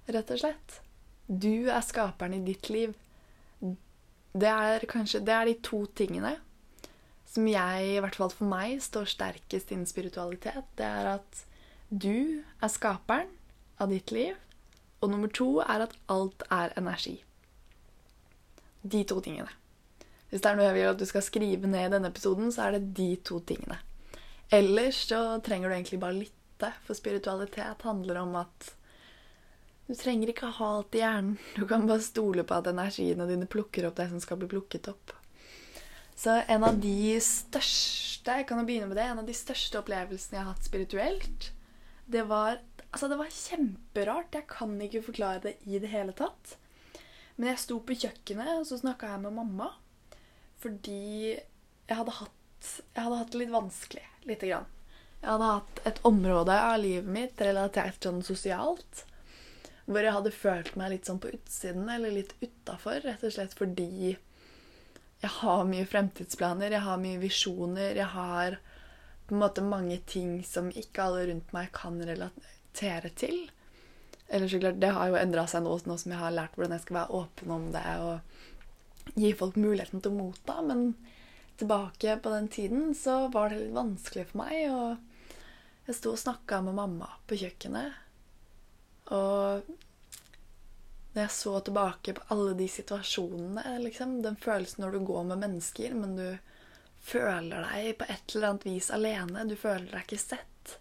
rett 0.09 0.33
og 0.33 0.41
slett. 0.41 0.81
Du 1.31 1.71
er 1.71 1.83
skaperen 1.87 2.35
i 2.35 2.43
ditt 2.43 2.67
liv. 2.73 2.95
Det 4.31 4.51
er 4.51 4.87
kanskje 4.91 5.23
Det 5.23 5.35
er 5.35 5.47
de 5.47 5.55
to 5.63 5.85
tingene 5.99 6.37
som 7.31 7.47
jeg, 7.47 7.87
i 7.87 8.01
hvert 8.03 8.17
fall 8.19 8.33
for 8.35 8.51
meg, 8.51 8.81
står 8.83 9.07
sterkest 9.13 9.71
innen 9.71 9.87
spiritualitet. 9.87 10.67
Det 10.75 10.87
er 10.87 11.13
at 11.13 11.43
du 11.91 12.43
er 12.59 12.73
skaperen 12.73 13.31
av 13.79 13.93
ditt 13.95 14.11
liv. 14.11 14.35
Og 14.99 15.13
nummer 15.13 15.31
to 15.31 15.61
er 15.63 15.87
at 15.87 15.95
alt 16.11 16.43
er 16.51 16.75
energi. 16.81 17.21
De 18.83 19.05
to 19.07 19.21
tingene. 19.23 19.53
Hvis 20.31 20.43
det 20.43 20.51
er 20.51 20.59
noe 20.59 20.67
jeg 20.67 20.77
vil 20.77 20.91
at 20.91 20.99
du 20.99 21.07
skal 21.07 21.25
skrive 21.27 21.71
ned 21.71 21.87
i 21.87 21.95
denne 21.95 22.11
episoden, 22.11 22.51
så 22.51 22.67
er 22.67 22.77
det 22.77 22.93
de 22.99 23.09
to 23.27 23.39
tingene. 23.47 23.79
Ellers 24.51 25.05
så 25.07 25.39
trenger 25.47 25.71
du 25.71 25.77
egentlig 25.77 26.03
bare 26.03 26.19
lytte, 26.19 26.73
for 26.83 26.99
spiritualitet 26.99 27.87
handler 27.87 28.21
om 28.25 28.35
at 28.43 28.73
du 29.91 29.97
trenger 29.99 30.31
ikke 30.31 30.53
ha 30.55 30.67
alt 30.77 30.95
i 30.95 31.01
hjernen. 31.03 31.33
Du 31.57 31.65
kan 31.67 31.89
bare 31.89 32.03
stole 32.05 32.45
på 32.47 32.55
at 32.61 32.69
energiene 32.71 33.27
dine 33.27 33.49
plukker 33.51 33.89
opp 33.89 33.97
det 33.99 34.07
som 34.13 34.21
skal 34.23 34.39
bli 34.39 34.47
plukket 34.53 34.87
opp. 34.93 35.11
Så 36.15 36.37
en 36.53 36.67
av 36.69 36.79
de 36.79 37.17
største 37.25 38.37
jeg 38.39 38.47
kan 38.47 38.61
jo 38.61 38.69
begynne 38.69 38.87
med 38.87 39.01
det, 39.01 39.09
en 39.09 39.23
av 39.23 39.27
de 39.27 39.35
største 39.35 39.81
opplevelsene 39.81 40.37
jeg 40.37 40.45
har 40.45 40.53
hatt 40.53 40.69
spirituelt, 40.69 41.49
det 42.07 42.23
var, 42.31 42.61
altså 42.93 43.09
det 43.11 43.19
var 43.19 43.35
kjemperart. 43.35 44.39
Jeg 44.39 44.47
kan 44.53 44.79
ikke 44.85 45.03
forklare 45.09 45.43
det 45.49 45.57
i 45.67 45.83
det 45.83 45.91
hele 45.91 46.15
tatt. 46.15 46.55
Men 47.35 47.51
jeg 47.51 47.65
sto 47.65 47.81
på 47.83 47.99
kjøkkenet, 47.99 48.55
og 48.61 48.69
så 48.69 48.79
snakka 48.79 49.15
jeg 49.15 49.25
med 49.25 49.39
mamma. 49.41 49.73
Fordi 50.63 51.01
jeg 51.33 51.97
hadde 51.97 52.19
hatt, 52.21 52.73
jeg 52.95 53.09
hadde 53.09 53.23
hatt 53.25 53.35
det 53.35 53.43
litt 53.43 53.55
vanskelig. 53.57 54.07
Lite 54.29 54.55
grann. 54.55 54.71
Jeg 55.19 55.33
hadde 55.33 55.53
hatt 55.57 55.87
et 55.89 56.03
område 56.07 56.63
av 56.71 56.79
livet 56.79 57.11
mitt 57.11 57.41
relatert 57.43 58.05
sånn 58.07 58.23
sosialt 58.23 59.07
hvor 59.91 60.07
jeg 60.07 60.15
hadde 60.15 60.31
følt 60.35 60.75
meg 60.79 60.93
litt 60.93 61.09
sånn 61.09 61.21
på 61.23 61.33
utsiden, 61.35 61.89
eller 61.91 62.15
litt 62.15 62.35
utafor, 62.41 63.01
rett 63.03 63.25
og 63.27 63.35
slett 63.35 63.57
fordi 63.59 64.15
jeg 65.21 65.33
har 65.43 65.65
mye 65.69 65.87
fremtidsplaner, 65.89 66.73
jeg 66.73 66.87
har 66.87 67.01
mye 67.01 67.21
visjoner, 67.21 67.99
jeg 67.99 68.09
har 68.15 68.61
på 69.27 69.35
en 69.35 69.43
måte 69.43 69.65
mange 69.67 69.99
ting 70.11 70.41
som 70.47 70.71
ikke 70.71 71.05
alle 71.05 71.27
rundt 71.29 71.53
meg 71.55 71.69
kan 71.77 71.99
relatere 72.03 73.11
til. 73.19 73.51
Eller 74.31 74.49
så 74.49 74.61
klart, 74.63 74.81
Det 74.81 74.95
har 74.95 75.11
jo 75.11 75.19
endra 75.19 75.47
seg 75.51 75.65
nå, 75.67 75.75
nå 75.87 75.97
som 75.99 76.15
jeg 76.15 76.21
har 76.21 76.35
lært 76.35 76.57
hvordan 76.57 76.77
jeg 76.77 76.85
skal 76.87 77.01
være 77.01 77.21
åpen 77.21 77.51
om 77.51 77.69
det 77.75 77.85
og 78.01 79.19
gi 79.19 79.33
folk 79.35 79.57
muligheten 79.59 80.01
til 80.01 80.15
å 80.15 80.21
motta. 80.23 80.61
Men 80.63 80.95
tilbake 81.59 82.17
på 82.23 82.33
den 82.33 82.49
tiden 82.49 82.95
så 82.95 83.27
var 83.35 83.51
det 83.51 83.61
litt 83.61 83.75
vanskelig 83.77 84.29
for 84.31 84.43
meg. 84.45 84.71
Og 84.71 85.89
jeg 85.91 85.99
sto 85.99 86.15
og 86.15 86.23
snakka 86.23 86.63
med 86.65 86.79
mamma 86.79 87.11
på 87.27 87.39
kjøkkenet. 87.43 88.10
Og 89.17 89.71
når 91.11 91.25
jeg 91.25 91.35
så 91.35 91.55
tilbake 91.67 92.15
på 92.15 92.27
alle 92.35 92.55
de 92.59 92.69
situasjonene, 92.71 93.65
liksom, 93.83 94.21
den 94.23 94.39
følelsen 94.39 94.85
når 94.85 94.95
du 94.95 95.07
går 95.09 95.25
med 95.33 95.43
mennesker, 95.43 95.97
men 95.99 96.15
du 96.19 96.29
føler 97.01 97.67
deg 97.67 97.97
på 97.99 98.07
et 98.13 98.37
eller 98.37 98.53
annet 98.53 98.69
vis 98.69 98.91
alene, 98.95 99.49
du 99.49 99.57
føler 99.59 99.89
deg 99.91 100.05
ikke 100.05 100.21
sett, 100.23 100.77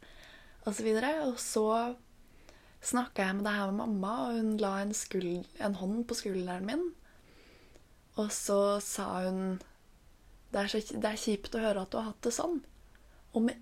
osv. 0.70 0.92
Og, 0.94 1.02
så 1.02 1.16
og 1.24 1.40
så 1.42 2.90
snakka 2.92 3.26
jeg 3.26 3.40
med 3.40 3.48
det 3.48 3.56
her 3.56 3.72
med 3.72 3.82
mamma, 3.82 4.14
og 4.28 4.38
hun 4.38 4.52
la 4.62 4.76
en, 4.84 4.94
en 4.94 5.80
hånd 5.82 6.04
på 6.08 6.20
skulderen 6.20 6.68
min. 6.68 6.86
Og 8.20 8.30
så 8.36 8.80
sa 8.84 9.08
hun 9.26 9.60
det 10.50 10.64
er, 10.64 10.70
så, 10.72 10.80
det 10.82 11.06
er 11.06 11.20
kjipt 11.20 11.56
å 11.56 11.62
høre 11.62 11.84
at 11.84 11.92
du 11.94 12.00
har 12.00 12.08
hatt 12.10 12.24
det 12.26 12.34
sånn. 12.34 12.62
Og 13.38 13.44
med 13.46 13.60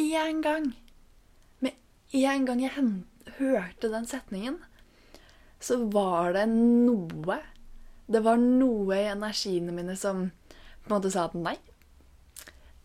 én 0.00 0.40
gang, 0.42 0.72
med 1.62 1.76
en 2.18 2.48
gang 2.48 2.62
jeg 2.64 2.74
hørte 3.38 3.90
den 3.92 4.06
setningen, 4.08 4.58
så 5.60 5.78
var 5.88 6.34
det 6.36 6.46
noe 6.50 7.38
Det 8.06 8.20
var 8.20 8.36
noe 8.36 8.96
i 8.98 9.08
energiene 9.08 9.72
mine 9.72 9.96
som 9.96 10.26
på 10.84 10.90
en 10.90 10.96
måte 10.98 11.10
sa 11.10 11.24
at 11.24 11.36
nei. 11.38 11.56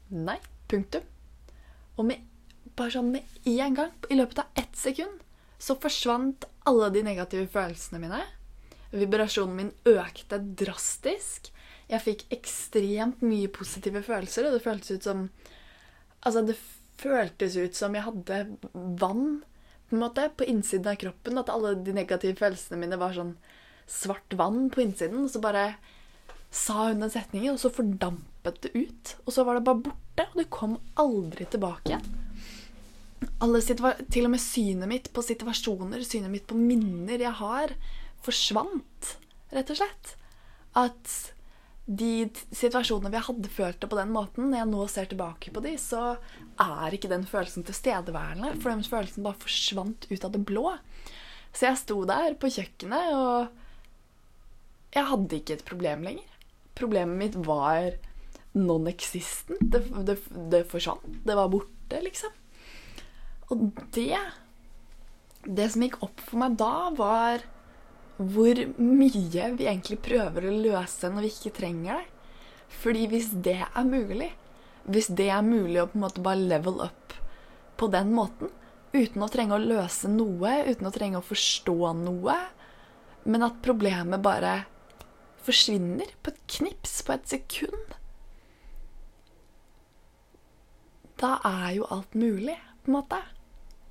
Nei. 0.09 0.37
Punktum. 0.69 1.03
Og 1.97 2.05
med, 2.07 2.21
bare 2.77 2.93
sånn 2.93 3.09
med 3.11 3.25
en 3.49 3.75
gang, 3.75 3.91
i 4.07 4.15
løpet 4.15 4.43
av 4.43 4.61
ett 4.61 4.77
sekund, 4.77 5.19
så 5.59 5.75
forsvant 5.81 6.45
alle 6.69 6.91
de 6.93 7.03
negative 7.03 7.49
følelsene 7.51 7.99
mine. 7.99 8.21
Vibrasjonen 8.93 9.57
min 9.57 9.71
økte 9.89 10.39
drastisk. 10.39 11.49
Jeg 11.89 12.05
fikk 12.05 12.25
ekstremt 12.33 13.23
mye 13.25 13.49
positive 13.51 14.03
følelser, 14.05 14.47
og 14.47 14.55
det 14.55 14.65
føltes 14.65 14.99
ut 14.99 15.09
som 15.09 15.29
Altså, 16.19 16.41
det 16.43 16.57
føltes 16.99 17.53
ut 17.55 17.77
som 17.77 17.93
jeg 17.95 18.03
hadde 18.03 18.39
vann 18.99 19.39
på 19.89 19.97
en 19.97 20.03
måte, 20.03 20.29
på 20.37 20.47
innsiden 20.47 20.91
av 20.91 20.99
kroppen. 21.01 21.39
At 21.41 21.51
alle 21.53 21.75
de 21.83 21.95
negative 21.95 22.37
følelsene 22.39 22.79
mine 22.81 22.99
var 23.01 23.15
sånn 23.17 23.35
svart 23.89 24.35
vann 24.37 24.67
på 24.73 24.83
innsiden. 24.85 25.25
Og 25.25 25.33
så 25.33 25.41
bare 25.43 25.73
sa 26.53 26.89
hun 26.89 27.03
den 27.03 27.13
setningen, 27.13 27.55
og 27.55 27.61
så 27.61 27.71
fordampet 27.73 28.61
det 28.65 28.73
ut. 28.75 29.15
Og 29.25 29.33
så 29.35 29.45
var 29.45 29.57
det 29.57 29.65
bare 29.67 29.83
borte, 29.89 30.27
og 30.29 30.37
det 30.39 30.49
kom 30.53 30.77
aldri 30.99 31.47
tilbake 31.49 31.93
igjen. 31.93 32.11
Alle 33.43 33.59
til 33.63 34.25
og 34.25 34.31
med 34.31 34.41
synet 34.43 34.89
mitt 34.89 35.09
på 35.15 35.23
situasjoner, 35.23 36.05
synet 36.07 36.31
mitt 36.31 36.47
på 36.47 36.57
minner 36.57 37.19
jeg 37.19 37.35
har, 37.41 37.73
forsvant, 38.23 39.15
rett 39.55 39.73
og 39.73 39.79
slett. 39.81 40.15
At 40.79 41.13
de 41.89 42.29
situasjonene 42.53 43.09
vi 43.09 43.21
hadde 43.25 43.49
følt 43.49 43.79
det 43.81 43.87
på 43.89 43.97
den 43.97 44.11
måten, 44.13 44.51
når 44.51 44.61
jeg 44.61 44.69
nå 44.69 44.83
ser 44.93 45.07
tilbake 45.09 45.53
på 45.53 45.63
de, 45.65 45.73
så 45.81 46.03
er 46.61 46.93
ikke 46.93 47.09
den 47.09 47.25
følelsen 47.25 47.65
tilstedeværende. 47.65 48.51
For 48.61 48.69
den 48.69 48.85
følelsen 48.85 49.25
bare 49.25 49.41
forsvant 49.41 50.05
ut 50.11 50.27
av 50.27 50.35
det 50.35 50.43
blå. 50.45 50.75
Så 51.49 51.65
jeg 51.65 51.81
sto 51.81 52.03
der 52.05 52.37
på 52.37 52.51
kjøkkenet, 52.53 53.09
og 53.17 54.93
jeg 54.93 55.09
hadde 55.09 55.39
ikke 55.39 55.57
et 55.57 55.65
problem 55.65 56.05
lenger. 56.05 56.37
Problemet 56.77 57.17
mitt 57.23 57.39
var 57.47 57.97
non-existent. 58.53 59.65
Det, 59.73 59.81
det, 60.05 60.19
det 60.53 60.67
forsvant. 60.69 61.09
Det 61.25 61.37
var 61.37 61.49
borte, 61.49 62.03
liksom. 62.05 62.35
Og 63.49 63.71
det 63.97 64.13
Det 65.39 65.65
som 65.71 65.81
gikk 65.81 66.01
opp 66.03 66.21
for 66.21 66.37
meg 66.41 66.57
da, 66.59 66.91
var 66.93 67.41
hvor 68.19 68.59
mye 68.75 69.49
vi 69.55 69.65
egentlig 69.65 70.01
prøver 70.03 70.49
å 70.49 70.55
løse 70.67 71.09
når 71.11 71.25
vi 71.25 71.31
ikke 71.31 71.55
trenger 71.61 72.01
det. 72.01 72.07
Fordi 72.79 73.07
hvis 73.09 73.29
det 73.47 73.61
er 73.63 73.87
mulig, 73.87 74.29
hvis 74.85 75.07
det 75.15 75.29
er 75.33 75.45
mulig 75.45 75.79
å 75.81 75.87
på 75.89 75.97
en 75.97 76.03
måte 76.03 76.23
bare 76.23 76.49
level 76.51 76.81
up 76.83 77.15
på 77.79 77.87
den 77.93 78.11
måten, 78.13 78.51
uten 78.91 79.23
å 79.23 79.29
trenge 79.31 79.55
å 79.55 79.63
løse 79.63 80.11
noe, 80.11 80.51
uten 80.67 80.89
å 80.89 80.93
trenge 80.93 81.21
å 81.21 81.25
forstå 81.25 81.93
noe, 82.01 82.35
men 83.23 83.45
at 83.45 83.61
problemet 83.63 84.21
bare 84.23 84.65
forsvinner 85.45 86.11
på 86.21 86.33
et 86.33 86.43
knips, 86.59 86.99
på 87.05 87.15
et 87.15 87.27
sekund 87.31 87.95
Da 91.19 91.37
er 91.43 91.73
jo 91.75 91.87
alt 91.91 92.13
mulig, 92.15 92.55
på 92.83 92.91
en 92.91 92.95
måte 92.99 93.19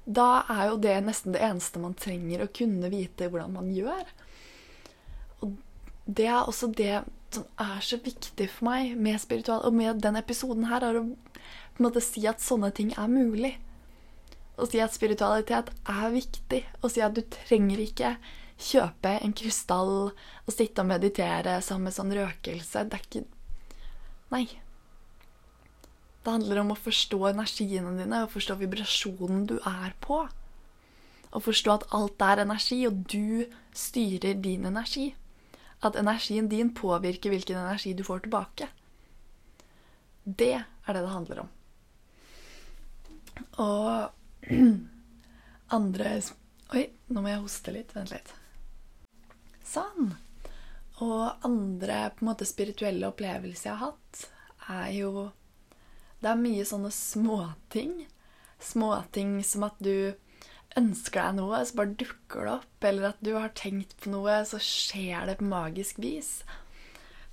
da 0.08 0.42
er 0.48 0.70
jo 0.70 0.80
det 0.80 0.96
nesten 1.04 1.34
det 1.34 1.42
eneste 1.44 1.80
man 1.82 1.96
trenger 1.98 2.44
å 2.44 2.52
kunne 2.54 2.88
vite 2.92 3.28
hvordan 3.28 3.52
man 3.58 3.68
gjør. 3.76 4.08
Og 5.44 5.54
det 6.08 6.28
er 6.30 6.40
også 6.48 6.70
det 6.72 7.02
som 7.34 7.44
er 7.60 7.82
så 7.84 7.98
viktig 8.00 8.48
for 8.48 8.70
meg 8.70 8.94
med 8.96 9.20
spiritual, 9.20 9.61
og 9.68 9.76
med 9.76 10.00
den 10.00 10.16
episoden 10.16 10.68
her, 10.70 10.85
er 10.85 11.00
å 11.02 11.04
på 11.04 11.83
en 11.85 11.87
måte 11.87 12.02
si 12.02 12.24
at 12.26 12.42
sånne 12.42 12.72
ting 12.74 12.94
er 12.96 13.11
mulig. 13.12 13.52
Å 14.59 14.66
si 14.66 14.80
at 14.83 14.96
spiritualitet 14.96 15.68
er 15.87 16.09
viktig. 16.11 16.64
Å 16.83 16.90
si 16.90 17.04
at 17.04 17.14
du 17.14 17.20
trenger 17.22 17.78
ikke 17.85 18.16
kjøpe 18.59 19.12
en 19.22 19.35
krystall 19.38 19.92
og 20.11 20.50
sitte 20.50 20.83
og 20.83 20.90
meditere 20.90 21.61
sammen 21.62 21.87
med 21.87 21.94
sånn 21.94 22.16
røkelse. 22.16 22.88
Det 22.88 22.98
er 22.98 23.04
ikke 23.04 23.26
Nei. 24.35 24.48
Det 26.28 26.34
handler 26.34 26.58
om 26.60 26.74
å 26.74 26.76
forstå 26.76 27.18
energiene 27.30 27.94
dine 27.96 28.18
og 28.26 28.34
forstå 28.34 28.58
vibrasjonen 28.60 29.46
du 29.48 29.54
er 29.64 29.94
på. 30.04 30.18
Og 31.32 31.40
forstå 31.40 31.70
at 31.72 31.86
alt 31.96 32.20
er 32.20 32.42
energi, 32.42 32.82
og 32.84 32.98
du 33.08 33.46
styrer 33.72 34.36
din 34.44 34.66
energi. 34.68 35.06
At 35.80 35.96
energien 35.96 36.50
din 36.52 36.74
påvirker 36.76 37.32
hvilken 37.32 37.56
energi 37.62 37.94
du 37.96 38.04
får 38.04 38.26
tilbake. 38.26 38.68
Det 40.24 40.50
er 40.58 40.98
det 40.98 41.00
det 41.06 41.14
handler 41.14 41.40
om. 41.46 41.48
Og 43.64 44.52
andre 45.80 46.14
Oi, 46.76 46.84
nå 47.08 47.24
må 47.24 47.32
jeg 47.32 47.44
hoste 47.46 47.72
litt. 47.72 47.96
Vent 47.96 48.12
litt. 48.12 48.36
Sånn. 49.64 50.12
Og 51.00 51.48
andre 51.48 52.04
på 52.12 52.26
en 52.26 52.34
måte 52.34 52.52
spirituelle 52.52 53.08
opplevelser 53.08 53.70
jeg 53.70 53.78
har 53.80 53.94
hatt, 53.94 54.26
er 54.68 54.92
jo 55.00 55.30
det 56.22 56.31
er 56.31 56.40
mye 56.40 56.64
sånne 56.66 56.90
småting. 56.94 58.00
Småting 58.59 59.38
som 59.46 59.68
at 59.68 59.78
du 59.83 60.14
ønsker 60.78 61.22
deg 61.22 61.37
noe, 61.38 61.61
så 61.64 61.78
bare 61.78 61.98
dukker 62.00 62.46
det 62.46 62.54
opp. 62.59 62.87
Eller 62.90 63.11
at 63.12 63.20
du 63.24 63.33
har 63.37 63.54
tenkt 63.59 63.96
på 64.02 64.12
noe, 64.12 64.40
så 64.46 64.61
skjer 64.62 65.28
det 65.31 65.38
på 65.40 65.48
magisk 65.50 66.00
vis. 66.02 66.40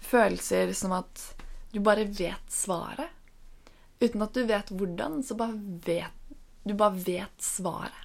Følelser 0.05 0.73
som 0.77 0.93
at 0.97 1.31
du 1.73 1.81
bare 1.83 2.05
vet 2.07 2.53
svaret. 2.53 3.09
Uten 3.99 4.21
at 4.25 4.35
du 4.35 4.45
vet 4.45 4.69
hvordan, 4.75 5.21
så 5.23 5.37
bare 5.39 5.57
vet 5.85 6.21
du 6.65 6.73
bare 6.73 6.97
vet 6.97 7.41
svaret. 7.41 8.01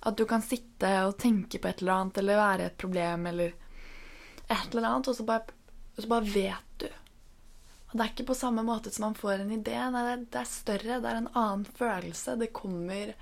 At 0.00 0.16
du 0.16 0.24
kan 0.24 0.42
sitte 0.42 0.90
og 1.04 1.16
tenke 1.18 1.58
på 1.58 1.68
et 1.68 1.80
eller 1.82 1.96
annet, 1.96 2.20
eller 2.22 2.38
være 2.38 2.66
et 2.70 2.76
problem, 2.78 3.26
eller 3.26 3.50
et 4.46 4.70
eller 4.70 4.86
annet, 4.86 5.10
og 5.10 5.16
så 5.18 5.26
bare, 5.26 5.56
og 5.96 6.04
så 6.04 6.10
bare 6.12 6.30
vet 6.30 6.76
du. 6.84 6.86
Og 7.90 7.98
det 7.98 8.04
er 8.04 8.12
ikke 8.12 8.28
på 8.30 8.38
samme 8.38 8.62
måte 8.62 8.92
som 8.94 9.08
man 9.08 9.18
får 9.18 9.42
en 9.42 9.52
idé. 9.54 9.74
Nei, 9.90 10.04
det 10.30 10.38
er 10.38 10.48
større. 10.48 11.00
Det 11.02 11.10
er 11.10 11.20
en 11.20 11.30
annen 11.34 11.66
følelse. 11.66 12.36
Det 12.38 12.52
kommer 12.54 13.14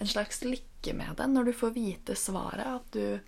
en 0.00 0.10
slags 0.10 0.42
lykke 0.44 0.94
med 0.96 1.16
det 1.16 1.28
når 1.30 1.48
du 1.48 1.52
får 1.56 1.76
vite 1.76 2.16
svaret. 2.16 2.66
At 2.68 2.90
du 2.92 3.20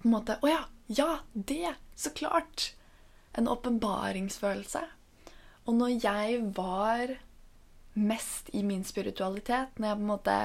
på 0.00 0.08
en 0.08 0.14
måte 0.16 0.38
Å 0.40 0.50
ja! 0.50 0.62
Ja, 0.90 1.20
det! 1.32 1.76
Så 1.94 2.10
klart! 2.16 2.72
En 3.38 3.46
åpenbaringsfølelse. 3.48 4.80
Og 5.68 5.76
når 5.76 6.00
jeg 6.02 6.40
var 6.56 7.12
mest 7.94 8.48
i 8.56 8.64
min 8.66 8.82
spiritualitet, 8.86 9.76
når 9.76 9.92
jeg 9.92 9.98
på 10.00 10.02
en 10.02 10.10
måte 10.10 10.36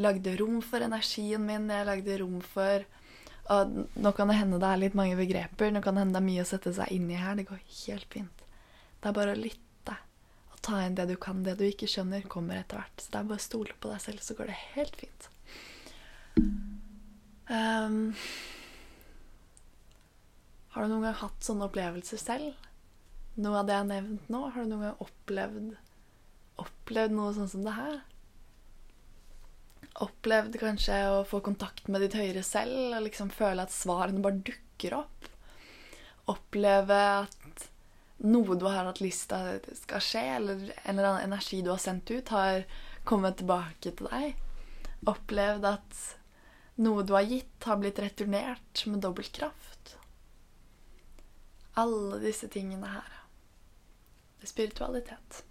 lagde 0.00 0.34
rom 0.40 0.58
for 0.64 0.82
energien 0.82 1.44
min, 1.46 1.68
når 1.68 1.82
jeg 1.82 1.90
lagde 1.90 2.20
rom 2.24 2.40
for 2.42 2.86
og 3.52 3.74
Nå 4.00 4.12
kan 4.16 4.30
det 4.30 4.38
hende 4.38 4.56
det 4.56 4.68
er 4.70 4.78
litt 4.80 4.94
mange 4.96 5.18
begreper, 5.18 5.68
nå 5.68 5.82
kan 5.84 5.98
det 5.98 6.06
hende 6.06 6.16
det 6.16 6.22
er 6.22 6.28
mye 6.30 6.44
å 6.46 6.48
sette 6.48 6.72
seg 6.72 6.94
inn 6.96 7.10
i 7.12 7.18
her. 7.20 7.36
Det 7.36 7.44
går 7.50 7.60
helt 7.60 8.06
fint. 8.08 8.43
Det 9.04 9.10
er 9.10 9.16
bare 9.18 9.32
å 9.34 9.36
lytte 9.36 9.94
og 10.54 10.60
ta 10.64 10.78
inn 10.80 10.94
det 10.96 11.04
du 11.10 11.18
kan. 11.20 11.42
Det 11.44 11.58
du 11.60 11.66
ikke 11.66 11.84
skjønner, 11.92 12.22
kommer 12.32 12.56
etter 12.56 12.80
hvert. 12.80 13.02
Så 13.02 13.12
det 13.12 13.18
er 13.20 13.26
bare 13.28 13.42
å 13.42 13.44
stole 13.44 13.74
på 13.76 13.90
deg 13.90 14.00
selv, 14.00 14.22
så 14.24 14.36
går 14.38 14.48
det 14.48 14.54
helt 14.78 14.96
fint. 14.96 15.26
Um, 17.52 18.14
har 20.72 20.86
du 20.86 20.94
noen 20.94 21.04
gang 21.04 21.18
hatt 21.20 21.44
sånne 21.44 21.68
opplevelser 21.68 22.22
selv? 22.22 22.64
Noe 23.36 23.60
av 23.60 23.68
det 23.68 23.76
jeg 23.76 23.82
har 23.82 23.90
nevnt 23.92 24.32
nå? 24.32 24.40
Har 24.54 24.64
du 24.64 24.72
noen 24.72 24.86
gang 24.88 25.04
opplevd, 25.04 25.70
opplevd 26.64 27.18
noe 27.20 27.36
sånn 27.36 27.52
som 27.52 27.68
det 27.68 27.76
her? 27.76 28.00
Opplevd 30.08 30.56
kanskje 30.64 30.96
å 31.12 31.22
få 31.28 31.44
kontakt 31.44 31.92
med 31.92 32.06
ditt 32.06 32.16
høyere 32.16 32.46
selv 32.46 32.96
og 32.96 33.04
liksom 33.04 33.28
føle 33.36 33.68
at 33.68 33.76
svarene 33.76 34.24
bare 34.24 34.40
dukker 34.48 34.96
opp? 35.02 35.28
Oppleve 36.32 37.02
at 37.20 37.43
noe 38.24 38.56
du 38.56 38.64
har 38.66 38.88
hatt 38.88 39.02
lyst 39.04 39.28
til 39.30 39.54
at 39.56 39.68
skal 39.76 40.02
skje, 40.02 40.24
eller 40.38 40.66
en 40.72 40.96
eller 40.96 41.10
annen 41.10 41.28
energi 41.28 41.60
du 41.62 41.70
har 41.72 41.82
sendt 41.82 42.10
ut, 42.10 42.32
har 42.32 42.64
kommet 43.04 43.38
tilbake 43.40 43.92
til 43.92 44.08
deg. 44.08 44.38
Opplevd 45.10 45.66
at 45.68 46.04
noe 46.84 47.04
du 47.06 47.14
har 47.16 47.26
gitt, 47.28 47.56
har 47.68 47.80
blitt 47.80 48.00
returnert 48.02 48.84
med 48.88 49.04
dobbel 49.04 49.28
kraft. 49.28 49.96
Alle 51.78 52.20
disse 52.22 52.48
tingene 52.48 52.88
her. 52.88 53.18
Det 54.38 54.48
er 54.48 54.52
spiritualitet. 54.52 55.42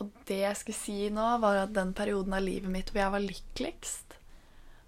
Og 0.00 0.12
det 0.28 0.38
jeg 0.40 0.56
skulle 0.56 0.78
si 0.78 1.00
nå, 1.12 1.26
var 1.42 1.64
at 1.66 1.74
den 1.76 1.92
perioden 1.96 2.36
av 2.36 2.44
livet 2.44 2.72
mitt 2.72 2.92
hvor 2.92 3.02
jeg 3.02 3.14
var 3.16 3.24
lykkeligst, 3.24 4.14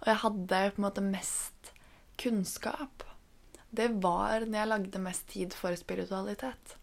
og 0.02 0.08
jeg 0.08 0.20
hadde 0.22 0.62
på 0.72 0.80
en 0.80 0.86
måte 0.86 1.04
mest 1.04 1.51
kunnskap, 2.22 3.02
det 3.72 3.88
var 4.04 4.44
når 4.44 4.58
jeg 4.58 4.68
lagde 4.68 5.02
mest 5.02 5.26
tid 5.32 5.54
for 5.56 5.74
spiritualitet. 5.80 6.76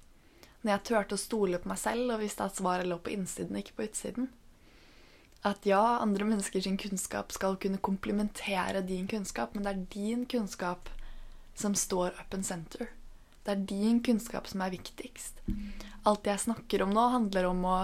Når 0.61 0.73
jeg 0.73 0.85
turte 0.89 1.15
å 1.15 1.21
stole 1.21 1.59
på 1.61 1.69
meg 1.71 1.79
selv 1.79 2.15
og 2.15 2.23
visste 2.23 2.43
at 2.43 2.57
svaret 2.57 2.89
lå 2.89 2.97
på 2.99 3.13
innsiden, 3.13 3.59
ikke 3.59 3.77
på 3.77 3.85
utsiden. 3.87 4.29
At 5.47 5.63
ja, 5.69 6.01
andre 6.03 6.25
menneskers 6.27 6.67
kunnskap 6.81 7.31
skal 7.31 7.55
kunne 7.61 7.79
komplementere 7.79 8.81
din 8.83 9.07
kunnskap, 9.07 9.53
men 9.55 9.63
det 9.63 9.71
er 9.71 9.85
din 9.93 10.25
kunnskap 10.27 10.89
som 11.55 11.75
står 11.75 12.17
up 12.19 12.33
and 12.33 12.45
center. 12.45 12.89
Det 13.45 13.53
er 13.53 13.67
din 13.69 14.01
kunnskap 14.03 14.49
som 14.51 14.65
er 14.65 14.73
viktigst. 14.73 15.39
Alt 16.09 16.27
jeg 16.27 16.43
snakker 16.43 16.83
om 16.83 16.91
nå, 16.95 17.05
handler 17.13 17.47
om 17.51 17.63
å 17.65 17.77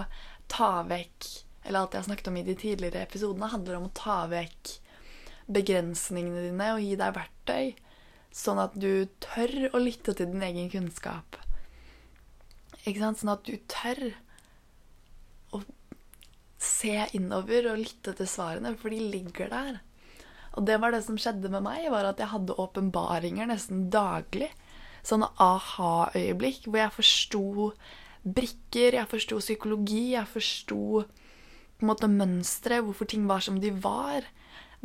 ta 0.52 0.84
vekk 0.86 1.32
Eller 1.66 1.80
alt 1.82 1.96
jeg 1.96 2.04
har 2.04 2.06
snakket 2.06 2.28
om 2.30 2.36
i 2.38 2.44
de 2.46 2.54
tidligere 2.54 3.02
episodene, 3.02 3.48
handler 3.50 3.80
om 3.80 3.88
å 3.88 3.96
ta 3.98 4.20
vekk 4.30 4.76
begrensningene 5.52 6.48
dine 6.48 6.70
og 6.76 6.84
gi 6.84 6.96
deg 7.00 7.16
verktøy, 7.16 7.74
sånn 8.36 8.62
at 8.64 8.76
du 8.78 9.08
tør 9.24 9.70
å 9.72 9.82
lytte 9.82 10.16
til 10.18 10.32
din 10.32 10.44
egen 10.46 10.70
kunnskap. 10.74 11.38
Ikke 12.86 13.02
sant? 13.02 13.22
Sånn 13.22 13.34
at 13.34 13.46
du 13.48 13.56
tør 13.72 14.02
å 15.56 15.62
se 16.62 16.96
innover 17.18 17.72
og 17.72 17.82
lytte 17.84 18.16
til 18.18 18.30
svarene, 18.30 18.76
for 18.80 18.94
de 18.94 19.02
ligger 19.14 19.52
der. 19.54 19.82
Og 20.56 20.66
det 20.68 20.80
var 20.82 20.94
det 20.94 21.04
som 21.06 21.18
skjedde 21.20 21.52
med 21.52 21.66
meg, 21.66 21.90
var 21.92 22.08
at 22.10 22.22
jeg 22.22 22.32
hadde 22.32 22.58
åpenbaringer 22.62 23.50
nesten 23.50 23.90
daglig. 23.94 24.50
Sånne 25.06 25.30
aha-øyeblikk 25.42 26.70
hvor 26.70 26.82
jeg 26.82 26.96
forsto 26.96 27.46
brikker, 28.26 28.96
jeg 28.98 29.10
forsto 29.12 29.38
psykologi, 29.44 30.16
jeg 30.16 30.32
forsto 30.32 31.04
på 31.76 31.84
en 31.84 31.92
måte 31.92 32.10
mønstre, 32.10 32.80
hvorfor 32.82 33.10
ting 33.12 33.28
var 33.30 33.44
som 33.46 33.60
de 33.62 33.70
var. 33.84 34.26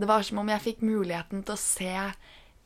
Det 0.01 0.09
var 0.09 0.25
som 0.25 0.41
om 0.41 0.49
jeg 0.49 0.65
fikk 0.65 0.85
muligheten 0.87 1.43
til 1.45 1.57
å 1.57 1.61
se 1.61 1.95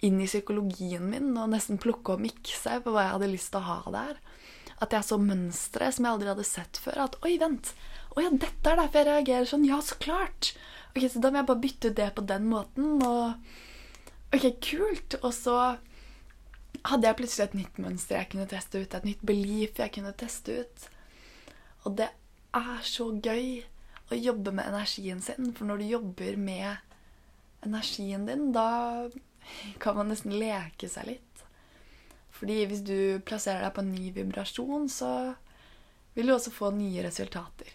inn 0.04 0.20
i 0.20 0.28
psykologien 0.28 1.06
min 1.08 1.32
og 1.40 1.50
nesten 1.54 1.80
plukke 1.82 2.14
og 2.14 2.22
mikse 2.22 2.78
på 2.84 2.92
hva 2.92 3.06
jeg 3.06 3.14
hadde 3.16 3.30
lyst 3.32 3.50
til 3.54 3.62
å 3.62 3.68
ha 3.70 3.94
der. 3.94 4.20
At 4.84 4.94
jeg 4.94 5.06
så 5.06 5.18
mønstre 5.22 5.88
som 5.94 6.06
jeg 6.06 6.16
aldri 6.16 6.30
hadde 6.30 6.46
sett 6.46 6.78
før. 6.82 7.04
At 7.06 7.18
oi, 7.24 7.36
vent. 7.40 7.72
Å 8.14 8.22
ja, 8.22 8.30
dette 8.30 8.70
er 8.70 8.78
derfor 8.80 9.00
jeg 9.00 9.08
reagerer 9.08 9.50
sånn. 9.50 9.66
Ja, 9.66 9.80
så 9.82 9.98
klart. 10.02 10.52
Ok, 10.92 11.06
Så 11.10 11.22
da 11.22 11.30
må 11.30 11.40
jeg 11.40 11.50
bare 11.50 11.62
bytte 11.62 11.90
ut 11.90 11.98
det 11.98 12.10
på 12.14 12.26
den 12.26 12.48
måten. 12.50 13.02
Og 13.02 14.34
ok, 14.34 14.48
kult. 14.62 15.18
Og 15.22 15.30
så 15.34 15.58
hadde 16.84 17.08
jeg 17.08 17.18
plutselig 17.18 17.46
et 17.48 17.58
nytt 17.62 17.80
mønster 17.82 18.20
jeg 18.20 18.32
kunne 18.34 18.50
teste 18.50 18.82
ut. 18.82 18.98
Et 18.98 19.08
nytt 19.10 19.22
belief 19.26 19.78
jeg 19.80 19.94
kunne 19.94 20.14
teste 20.18 20.58
ut. 20.62 20.88
Og 21.84 21.96
det 21.98 22.10
er 22.54 22.82
så 22.86 23.08
gøy 23.14 23.62
å 24.12 24.18
jobbe 24.18 24.52
med 24.54 24.68
energien 24.68 25.22
sin. 25.24 25.54
For 25.56 25.66
når 25.70 25.80
du 25.80 25.92
jobber 25.94 26.36
med 26.38 26.93
energien 27.66 28.26
din, 28.28 28.50
da 28.54 29.08
kan 29.82 29.96
man 29.96 30.10
nesten 30.12 30.34
leke 30.38 30.88
seg 30.88 31.08
litt. 31.08 31.44
Fordi 32.34 32.64
hvis 32.66 32.82
du 32.86 33.20
plasserer 33.26 33.62
deg 33.66 33.74
på 33.76 33.84
en 33.84 33.92
ny 33.94 34.10
vibrasjon, 34.14 34.88
så 34.90 35.10
vil 36.14 36.30
du 36.30 36.34
også 36.34 36.52
få 36.54 36.72
nye 36.74 37.04
resultater. 37.04 37.70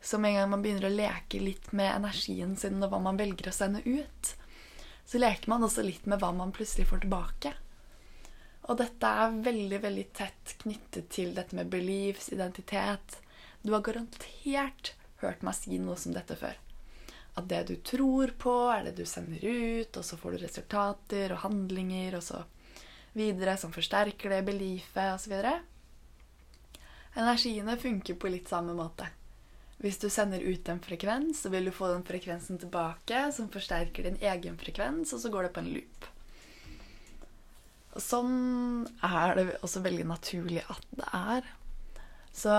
Så 0.00 0.18
med 0.22 0.30
en 0.30 0.40
gang 0.40 0.50
man 0.54 0.64
begynner 0.64 0.88
å 0.88 0.96
leke 0.96 1.40
litt 1.42 1.72
med 1.76 1.90
energien 1.90 2.54
sin 2.56 2.82
og 2.82 2.92
hva 2.92 3.00
man 3.02 3.18
velger 3.20 3.50
å 3.50 3.54
sende 3.54 3.82
ut, 3.84 4.32
så 5.06 5.20
leker 5.20 5.50
man 5.50 5.64
også 5.66 5.84
litt 5.86 6.06
med 6.10 6.20
hva 6.22 6.32
man 6.34 6.54
plutselig 6.54 6.88
får 6.90 7.04
tilbake. 7.04 7.52
Og 8.66 8.78
dette 8.80 9.08
er 9.22 9.40
veldig, 9.46 9.80
veldig 9.82 10.06
tett 10.16 10.56
knyttet 10.62 11.10
til 11.14 11.34
dette 11.36 11.54
med 11.54 11.70
beliefs, 11.70 12.32
identitet. 12.34 13.20
Du 13.62 13.72
har 13.74 13.84
garantert 13.86 14.94
hørt 15.22 15.44
meg 15.46 15.54
si 15.58 15.78
noe 15.82 15.98
som 16.00 16.14
dette 16.16 16.36
før. 16.38 16.56
At 17.36 17.48
det 17.50 17.62
du 17.68 17.76
tror 17.84 18.32
på, 18.40 18.54
er 18.72 18.86
det 18.86 18.96
du 18.96 19.04
sender 19.08 19.42
ut, 19.42 19.96
og 19.96 20.04
så 20.04 20.16
får 20.16 20.36
du 20.36 20.44
resultater 20.44 21.34
og 21.34 21.42
handlinger 21.44 22.16
og 22.16 22.24
så 22.24 22.42
videre 23.16 23.56
som 23.60 23.72
forsterker 23.72 24.32
det 24.32 24.42
beliefet 24.46 25.14
osv. 25.14 25.36
Energiene 27.16 27.76
funker 27.80 28.16
på 28.20 28.32
litt 28.32 28.48
samme 28.48 28.76
måte. 28.76 29.08
Hvis 29.80 30.00
du 30.00 30.08
sender 30.08 30.40
ut 30.40 30.68
en 30.72 30.80
frekvens, 30.80 31.42
så 31.44 31.52
vil 31.52 31.68
du 31.68 31.74
få 31.74 31.90
den 31.92 32.04
frekvensen 32.08 32.60
tilbake, 32.60 33.26
som 33.32 33.50
forsterker 33.52 34.08
din 34.08 34.20
egen 34.24 34.56
frekvens, 34.60 35.12
og 35.12 35.20
så 35.20 35.32
går 35.32 35.46
det 35.46 35.52
på 35.52 35.64
en 35.64 35.72
loop. 35.74 36.08
Og 37.96 38.04
sånn 38.04 38.36
er 39.04 39.36
det 39.36 39.46
også 39.64 39.84
veldig 39.84 40.06
naturlig 40.08 40.62
at 40.72 40.88
det 40.96 41.08
er. 41.16 41.50
Så 42.36 42.52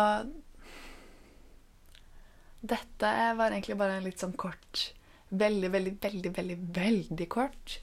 dette 2.61 3.11
var 3.37 3.51
egentlig 3.51 3.77
bare 3.79 3.99
en 3.99 4.07
litt 4.07 4.23
sånn 4.23 4.37
kort 4.37 4.93
Veldig, 5.27 5.69
veldig, 5.73 5.91
veldig, 5.99 6.29
veldig, 6.37 6.55
veldig 6.71 7.25
kort 7.27 7.73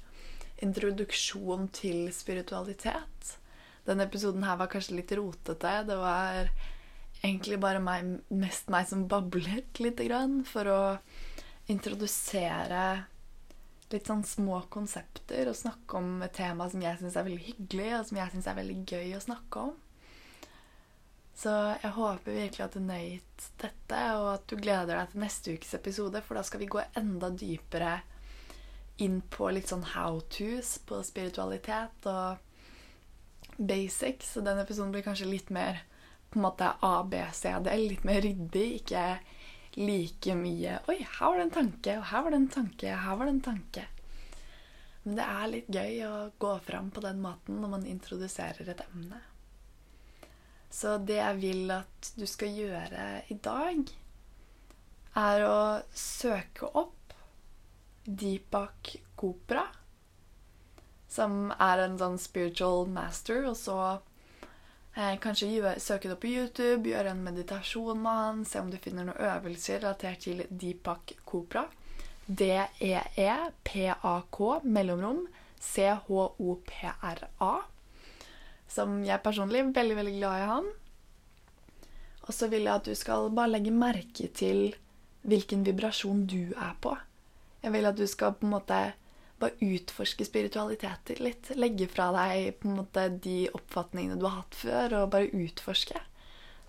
introduksjon 0.64 1.66
til 1.76 2.06
spiritualitet. 2.16 3.34
Denne 3.84 4.06
episoden 4.08 4.46
her 4.48 4.56
var 4.56 4.70
kanskje 4.72 4.96
litt 4.96 5.12
rotete. 5.12 5.74
Det 5.84 5.98
var 6.00 6.48
egentlig 7.20 7.58
bare 7.60 7.82
meg, 7.84 8.14
mest 8.32 8.72
meg 8.72 8.88
som 8.88 9.04
bablet 9.10 9.80
lite 9.82 10.08
grann 10.08 10.40
for 10.48 10.72
å 10.72 10.80
introdusere 11.72 13.04
litt 13.92 14.08
sånn 14.08 14.24
små 14.26 14.64
konsepter 14.72 15.48
og 15.50 15.58
snakke 15.58 16.00
om 16.00 16.24
et 16.24 16.34
tema 16.34 16.66
som 16.70 16.82
jeg 16.82 16.98
syns 17.00 17.16
er 17.20 17.26
veldig 17.28 17.44
hyggelig, 17.44 17.90
og 17.98 18.08
som 18.08 18.18
jeg 18.18 18.32
syns 18.32 18.48
er 18.50 18.58
veldig 18.58 18.78
gøy 18.88 19.16
å 19.18 19.24
snakke 19.28 19.68
om. 19.68 19.74
Så 21.44 21.52
jeg 21.82 21.92
håper 21.92 22.32
virkelig 22.38 22.62
at 22.64 22.72
du 22.72 22.80
nøyt 22.80 23.46
dette, 23.60 24.00
og 24.16 24.30
at 24.30 24.44
du 24.48 24.56
gleder 24.56 24.96
deg 24.96 25.10
til 25.12 25.20
neste 25.20 25.52
ukes 25.52 25.74
episode, 25.76 26.22
for 26.24 26.38
da 26.38 26.44
skal 26.46 26.62
vi 26.62 26.70
gå 26.72 26.80
enda 26.96 27.28
dypere 27.36 27.98
inn 29.04 29.18
på 29.28 29.50
litt 29.52 29.68
sånn 29.68 29.84
how 29.92 30.22
to's 30.32 30.78
på 30.88 31.02
spiritualitet 31.04 32.08
og 32.08 33.58
basics. 33.58 34.30
Så 34.32 34.44
den 34.46 34.62
episoden 34.62 34.94
blir 34.94 35.04
kanskje 35.04 35.28
litt 35.28 35.52
mer 35.52 35.82
på 36.30 36.40
en 36.40 36.46
måte 36.46 36.70
ABCD, 36.80 37.68
litt 37.90 38.08
mer 38.08 38.24
ryddig. 38.24 38.64
Ikke 38.80 39.04
like 39.76 40.38
mye 40.38 40.78
Oi, 40.88 40.96
her 41.02 41.26
var 41.26 41.42
det 41.42 41.46
en 41.50 41.54
tanke, 41.58 41.98
og 41.98 42.08
her 42.08 42.24
var 42.24 42.32
det 42.32 42.40
en 42.40 42.50
tanke, 42.56 42.88
og 42.94 43.04
her 43.04 43.20
var 43.20 43.28
det 43.28 43.36
en 43.36 43.44
tanke. 43.50 43.86
Men 45.04 45.20
det 45.20 45.28
er 45.28 45.52
litt 45.52 45.70
gøy 45.76 46.02
å 46.08 46.16
gå 46.40 46.56
fram 46.64 46.88
på 46.94 47.04
den 47.04 47.20
måten 47.20 47.60
når 47.60 47.76
man 47.76 47.88
introduserer 47.90 48.72
et 48.72 48.84
emne. 48.88 49.20
Så 50.74 50.96
det 50.98 51.20
jeg 51.20 51.40
vil 51.42 51.70
at 51.70 52.10
du 52.18 52.24
skal 52.26 52.50
gjøre 52.58 53.06
i 53.30 53.36
dag, 53.44 53.92
er 55.14 55.44
å 55.46 55.58
søke 55.94 56.66
opp 56.74 57.14
Deepak 58.04 58.96
Kopra, 59.14 59.68
som 61.06 61.52
er 61.54 61.84
en 61.84 61.94
sånn 62.00 62.18
spiritual 62.18 62.90
master, 62.90 63.46
og 63.46 63.54
så 63.60 63.78
Eh, 64.96 65.18
kanskje 65.18 65.74
søke 65.82 66.08
det 66.08 66.14
opp 66.14 66.20
på 66.22 66.28
YouTube, 66.30 66.86
gjøre 66.88 67.10
en 67.10 67.24
meditasjon 67.26 67.98
med 67.98 68.12
han, 68.14 68.44
se 68.46 68.60
om 68.62 68.70
du 68.70 68.76
finner 68.78 69.04
noen 69.08 69.18
øvelser 69.26 69.80
relatert 69.82 70.20
til 70.22 70.44
Deepak 70.50 71.12
Kopra. 71.26 71.64
D-e-e-p-a-k, 72.26 73.00
mellomrom, 74.62 75.26
c-h-o-p-r-a. 75.58 77.54
Som 78.70 79.02
jeg 79.06 79.22
personlig 79.24 79.60
er 79.60 79.74
veldig, 79.76 79.96
veldig 80.00 80.16
glad 80.18 80.40
i 80.40 80.48
han. 80.50 80.70
Og 82.24 82.32
så 82.32 82.48
vil 82.48 82.64
jeg 82.64 82.74
at 82.74 82.88
du 82.88 82.94
skal 82.96 83.28
bare 83.36 83.52
legge 83.52 83.74
merke 83.74 84.30
til 84.32 84.72
hvilken 85.28 85.64
vibrasjon 85.66 86.24
du 86.28 86.54
er 86.56 86.76
på. 86.80 86.94
Jeg 87.64 87.72
vil 87.72 87.88
at 87.88 87.98
du 87.98 88.06
skal 88.08 88.36
på 88.36 88.46
en 88.46 88.54
måte 88.56 88.78
bare 89.40 89.68
utforske 89.74 90.24
spiritualitet 90.26 91.14
litt. 91.20 91.52
Legge 91.58 91.88
fra 91.90 92.10
deg 92.14 92.58
på 92.60 92.70
en 92.70 92.80
måte 92.80 93.06
de 93.24 93.44
oppfatningene 93.56 94.18
du 94.20 94.26
har 94.28 94.42
hatt 94.42 94.58
før, 94.58 94.98
og 95.00 95.12
bare 95.14 95.32
utforske. 95.32 96.00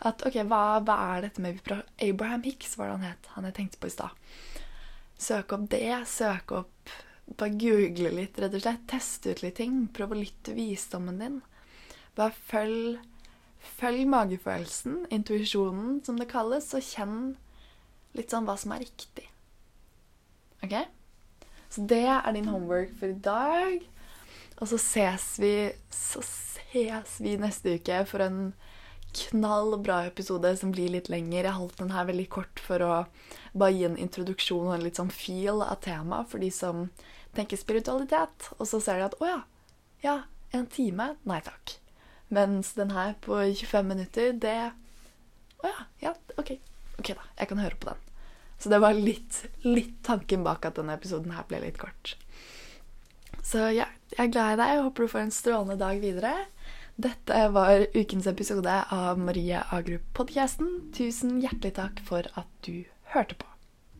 At 0.06 0.24
ok, 0.28 0.42
hva, 0.50 0.82
hva 0.84 0.98
er 1.16 1.28
dette 1.28 1.44
med 1.44 1.62
Abraham 2.04 2.44
Hicks, 2.44 2.76
var 2.78 2.90
det 2.90 2.98
han 2.98 3.10
het. 3.14 3.32
Han 3.36 3.48
jeg 3.48 3.58
tenkte 3.60 3.82
på 3.82 3.92
i 3.92 3.96
stad. 3.96 4.24
Søk 5.18 5.56
opp 5.56 5.68
det. 5.72 5.90
Søk 6.12 6.56
opp 6.62 6.96
Bare 7.26 7.56
google 7.58 8.12
litt, 8.14 8.36
rett 8.38 8.54
og 8.54 8.62
slett. 8.62 8.84
Teste 8.86 9.32
ut 9.34 9.40
litt 9.42 9.56
ting. 9.58 9.88
Prøv 9.90 10.12
å 10.14 10.18
lytte 10.20 10.52
til 10.52 10.60
visdommen 10.60 11.18
din. 11.18 11.40
Bare 12.16 12.36
følg, 12.48 13.00
følg 13.80 14.06
magefølelsen, 14.10 15.06
intuisjonen, 15.14 16.00
som 16.06 16.20
det 16.20 16.30
kalles, 16.32 16.72
og 16.78 16.86
kjenn 16.86 17.18
litt 18.16 18.32
sånn 18.32 18.48
hva 18.48 18.56
som 18.60 18.76
er 18.76 18.86
riktig. 18.86 19.28
OK? 20.64 20.78
Så 21.70 21.84
det 21.90 22.06
er 22.08 22.32
din 22.36 22.48
homework 22.48 22.94
for 23.00 23.12
i 23.12 23.20
dag. 23.20 23.84
Og 24.62 24.70
så 24.72 24.80
ses 24.80 25.34
vi, 25.44 25.56
så 25.92 26.22
ses 26.24 27.18
vi 27.20 27.36
neste 27.40 27.76
uke 27.76 28.00
for 28.08 28.24
en 28.24 28.40
knall 29.16 29.76
bra 29.84 30.02
episode 30.08 30.52
som 30.60 30.72
blir 30.76 30.92
litt 30.94 31.10
lenger. 31.12 31.44
Jeg 31.44 31.58
holdt 31.58 31.80
den 31.82 31.92
her 31.96 32.08
veldig 32.08 32.28
kort 32.32 32.62
for 32.64 32.84
å 32.84 32.94
bare 33.56 33.76
gi 33.76 33.86
en 33.88 34.00
introduksjon 34.00 34.70
og 34.70 34.78
en 34.78 34.86
litt 34.86 35.00
sånn 35.00 35.12
feel 35.14 35.64
av 35.64 35.80
temaet 35.84 36.32
for 36.32 36.44
de 36.44 36.52
som 36.52 36.88
tenker 37.36 37.60
spiritualitet. 37.60 38.52
Og 38.60 38.68
så 38.70 38.82
ser 38.84 39.00
de 39.00 39.10
at 39.10 39.18
å 39.20 39.30
ja, 39.30 39.42
ja, 40.04 40.18
en 40.56 40.68
time? 40.72 41.14
Nei 41.28 41.42
takk. 41.44 41.78
Mens 42.36 42.74
den 42.78 42.92
her 42.96 43.14
på 43.24 43.38
25 43.40 43.92
minutter, 43.94 44.34
det 44.34 44.58
Å 45.64 45.72
ja, 45.72 45.86
ja, 46.04 46.12
OK. 46.42 46.56
Ok, 47.00 47.14
da. 47.16 47.24
Jeg 47.40 47.50
kan 47.52 47.62
høre 47.64 47.80
på 47.80 47.90
den. 47.92 48.02
Så 48.62 48.72
det 48.72 48.80
var 48.84 48.96
litt, 48.96 49.42
litt 49.66 49.98
tanken 50.06 50.46
bak 50.46 50.66
at 50.68 50.78
denne 50.80 50.96
episoden 50.96 51.36
her 51.36 51.48
ble 51.50 51.62
litt 51.64 51.80
kort. 51.82 52.16
Så 53.46 53.68
ja, 53.76 53.88
jeg 54.16 54.28
er 54.28 54.32
glad 54.34 54.56
i 54.56 54.60
deg. 54.62 54.74
Jeg 54.74 54.86
håper 54.88 55.06
du 55.06 55.12
får 55.12 55.24
en 55.26 55.36
strålende 55.36 55.80
dag 55.82 56.00
videre. 56.04 56.34
Dette 56.96 57.42
var 57.52 57.88
ukens 57.96 58.30
episode 58.32 58.78
av 58.96 59.20
Marie 59.20 59.60
Agrup-podkasten. 59.76 60.94
Tusen 60.96 61.42
hjertelig 61.44 61.76
takk 61.82 62.00
for 62.08 62.30
at 62.40 62.48
du 62.68 62.86
hørte 63.12 63.38
på. 63.42 63.55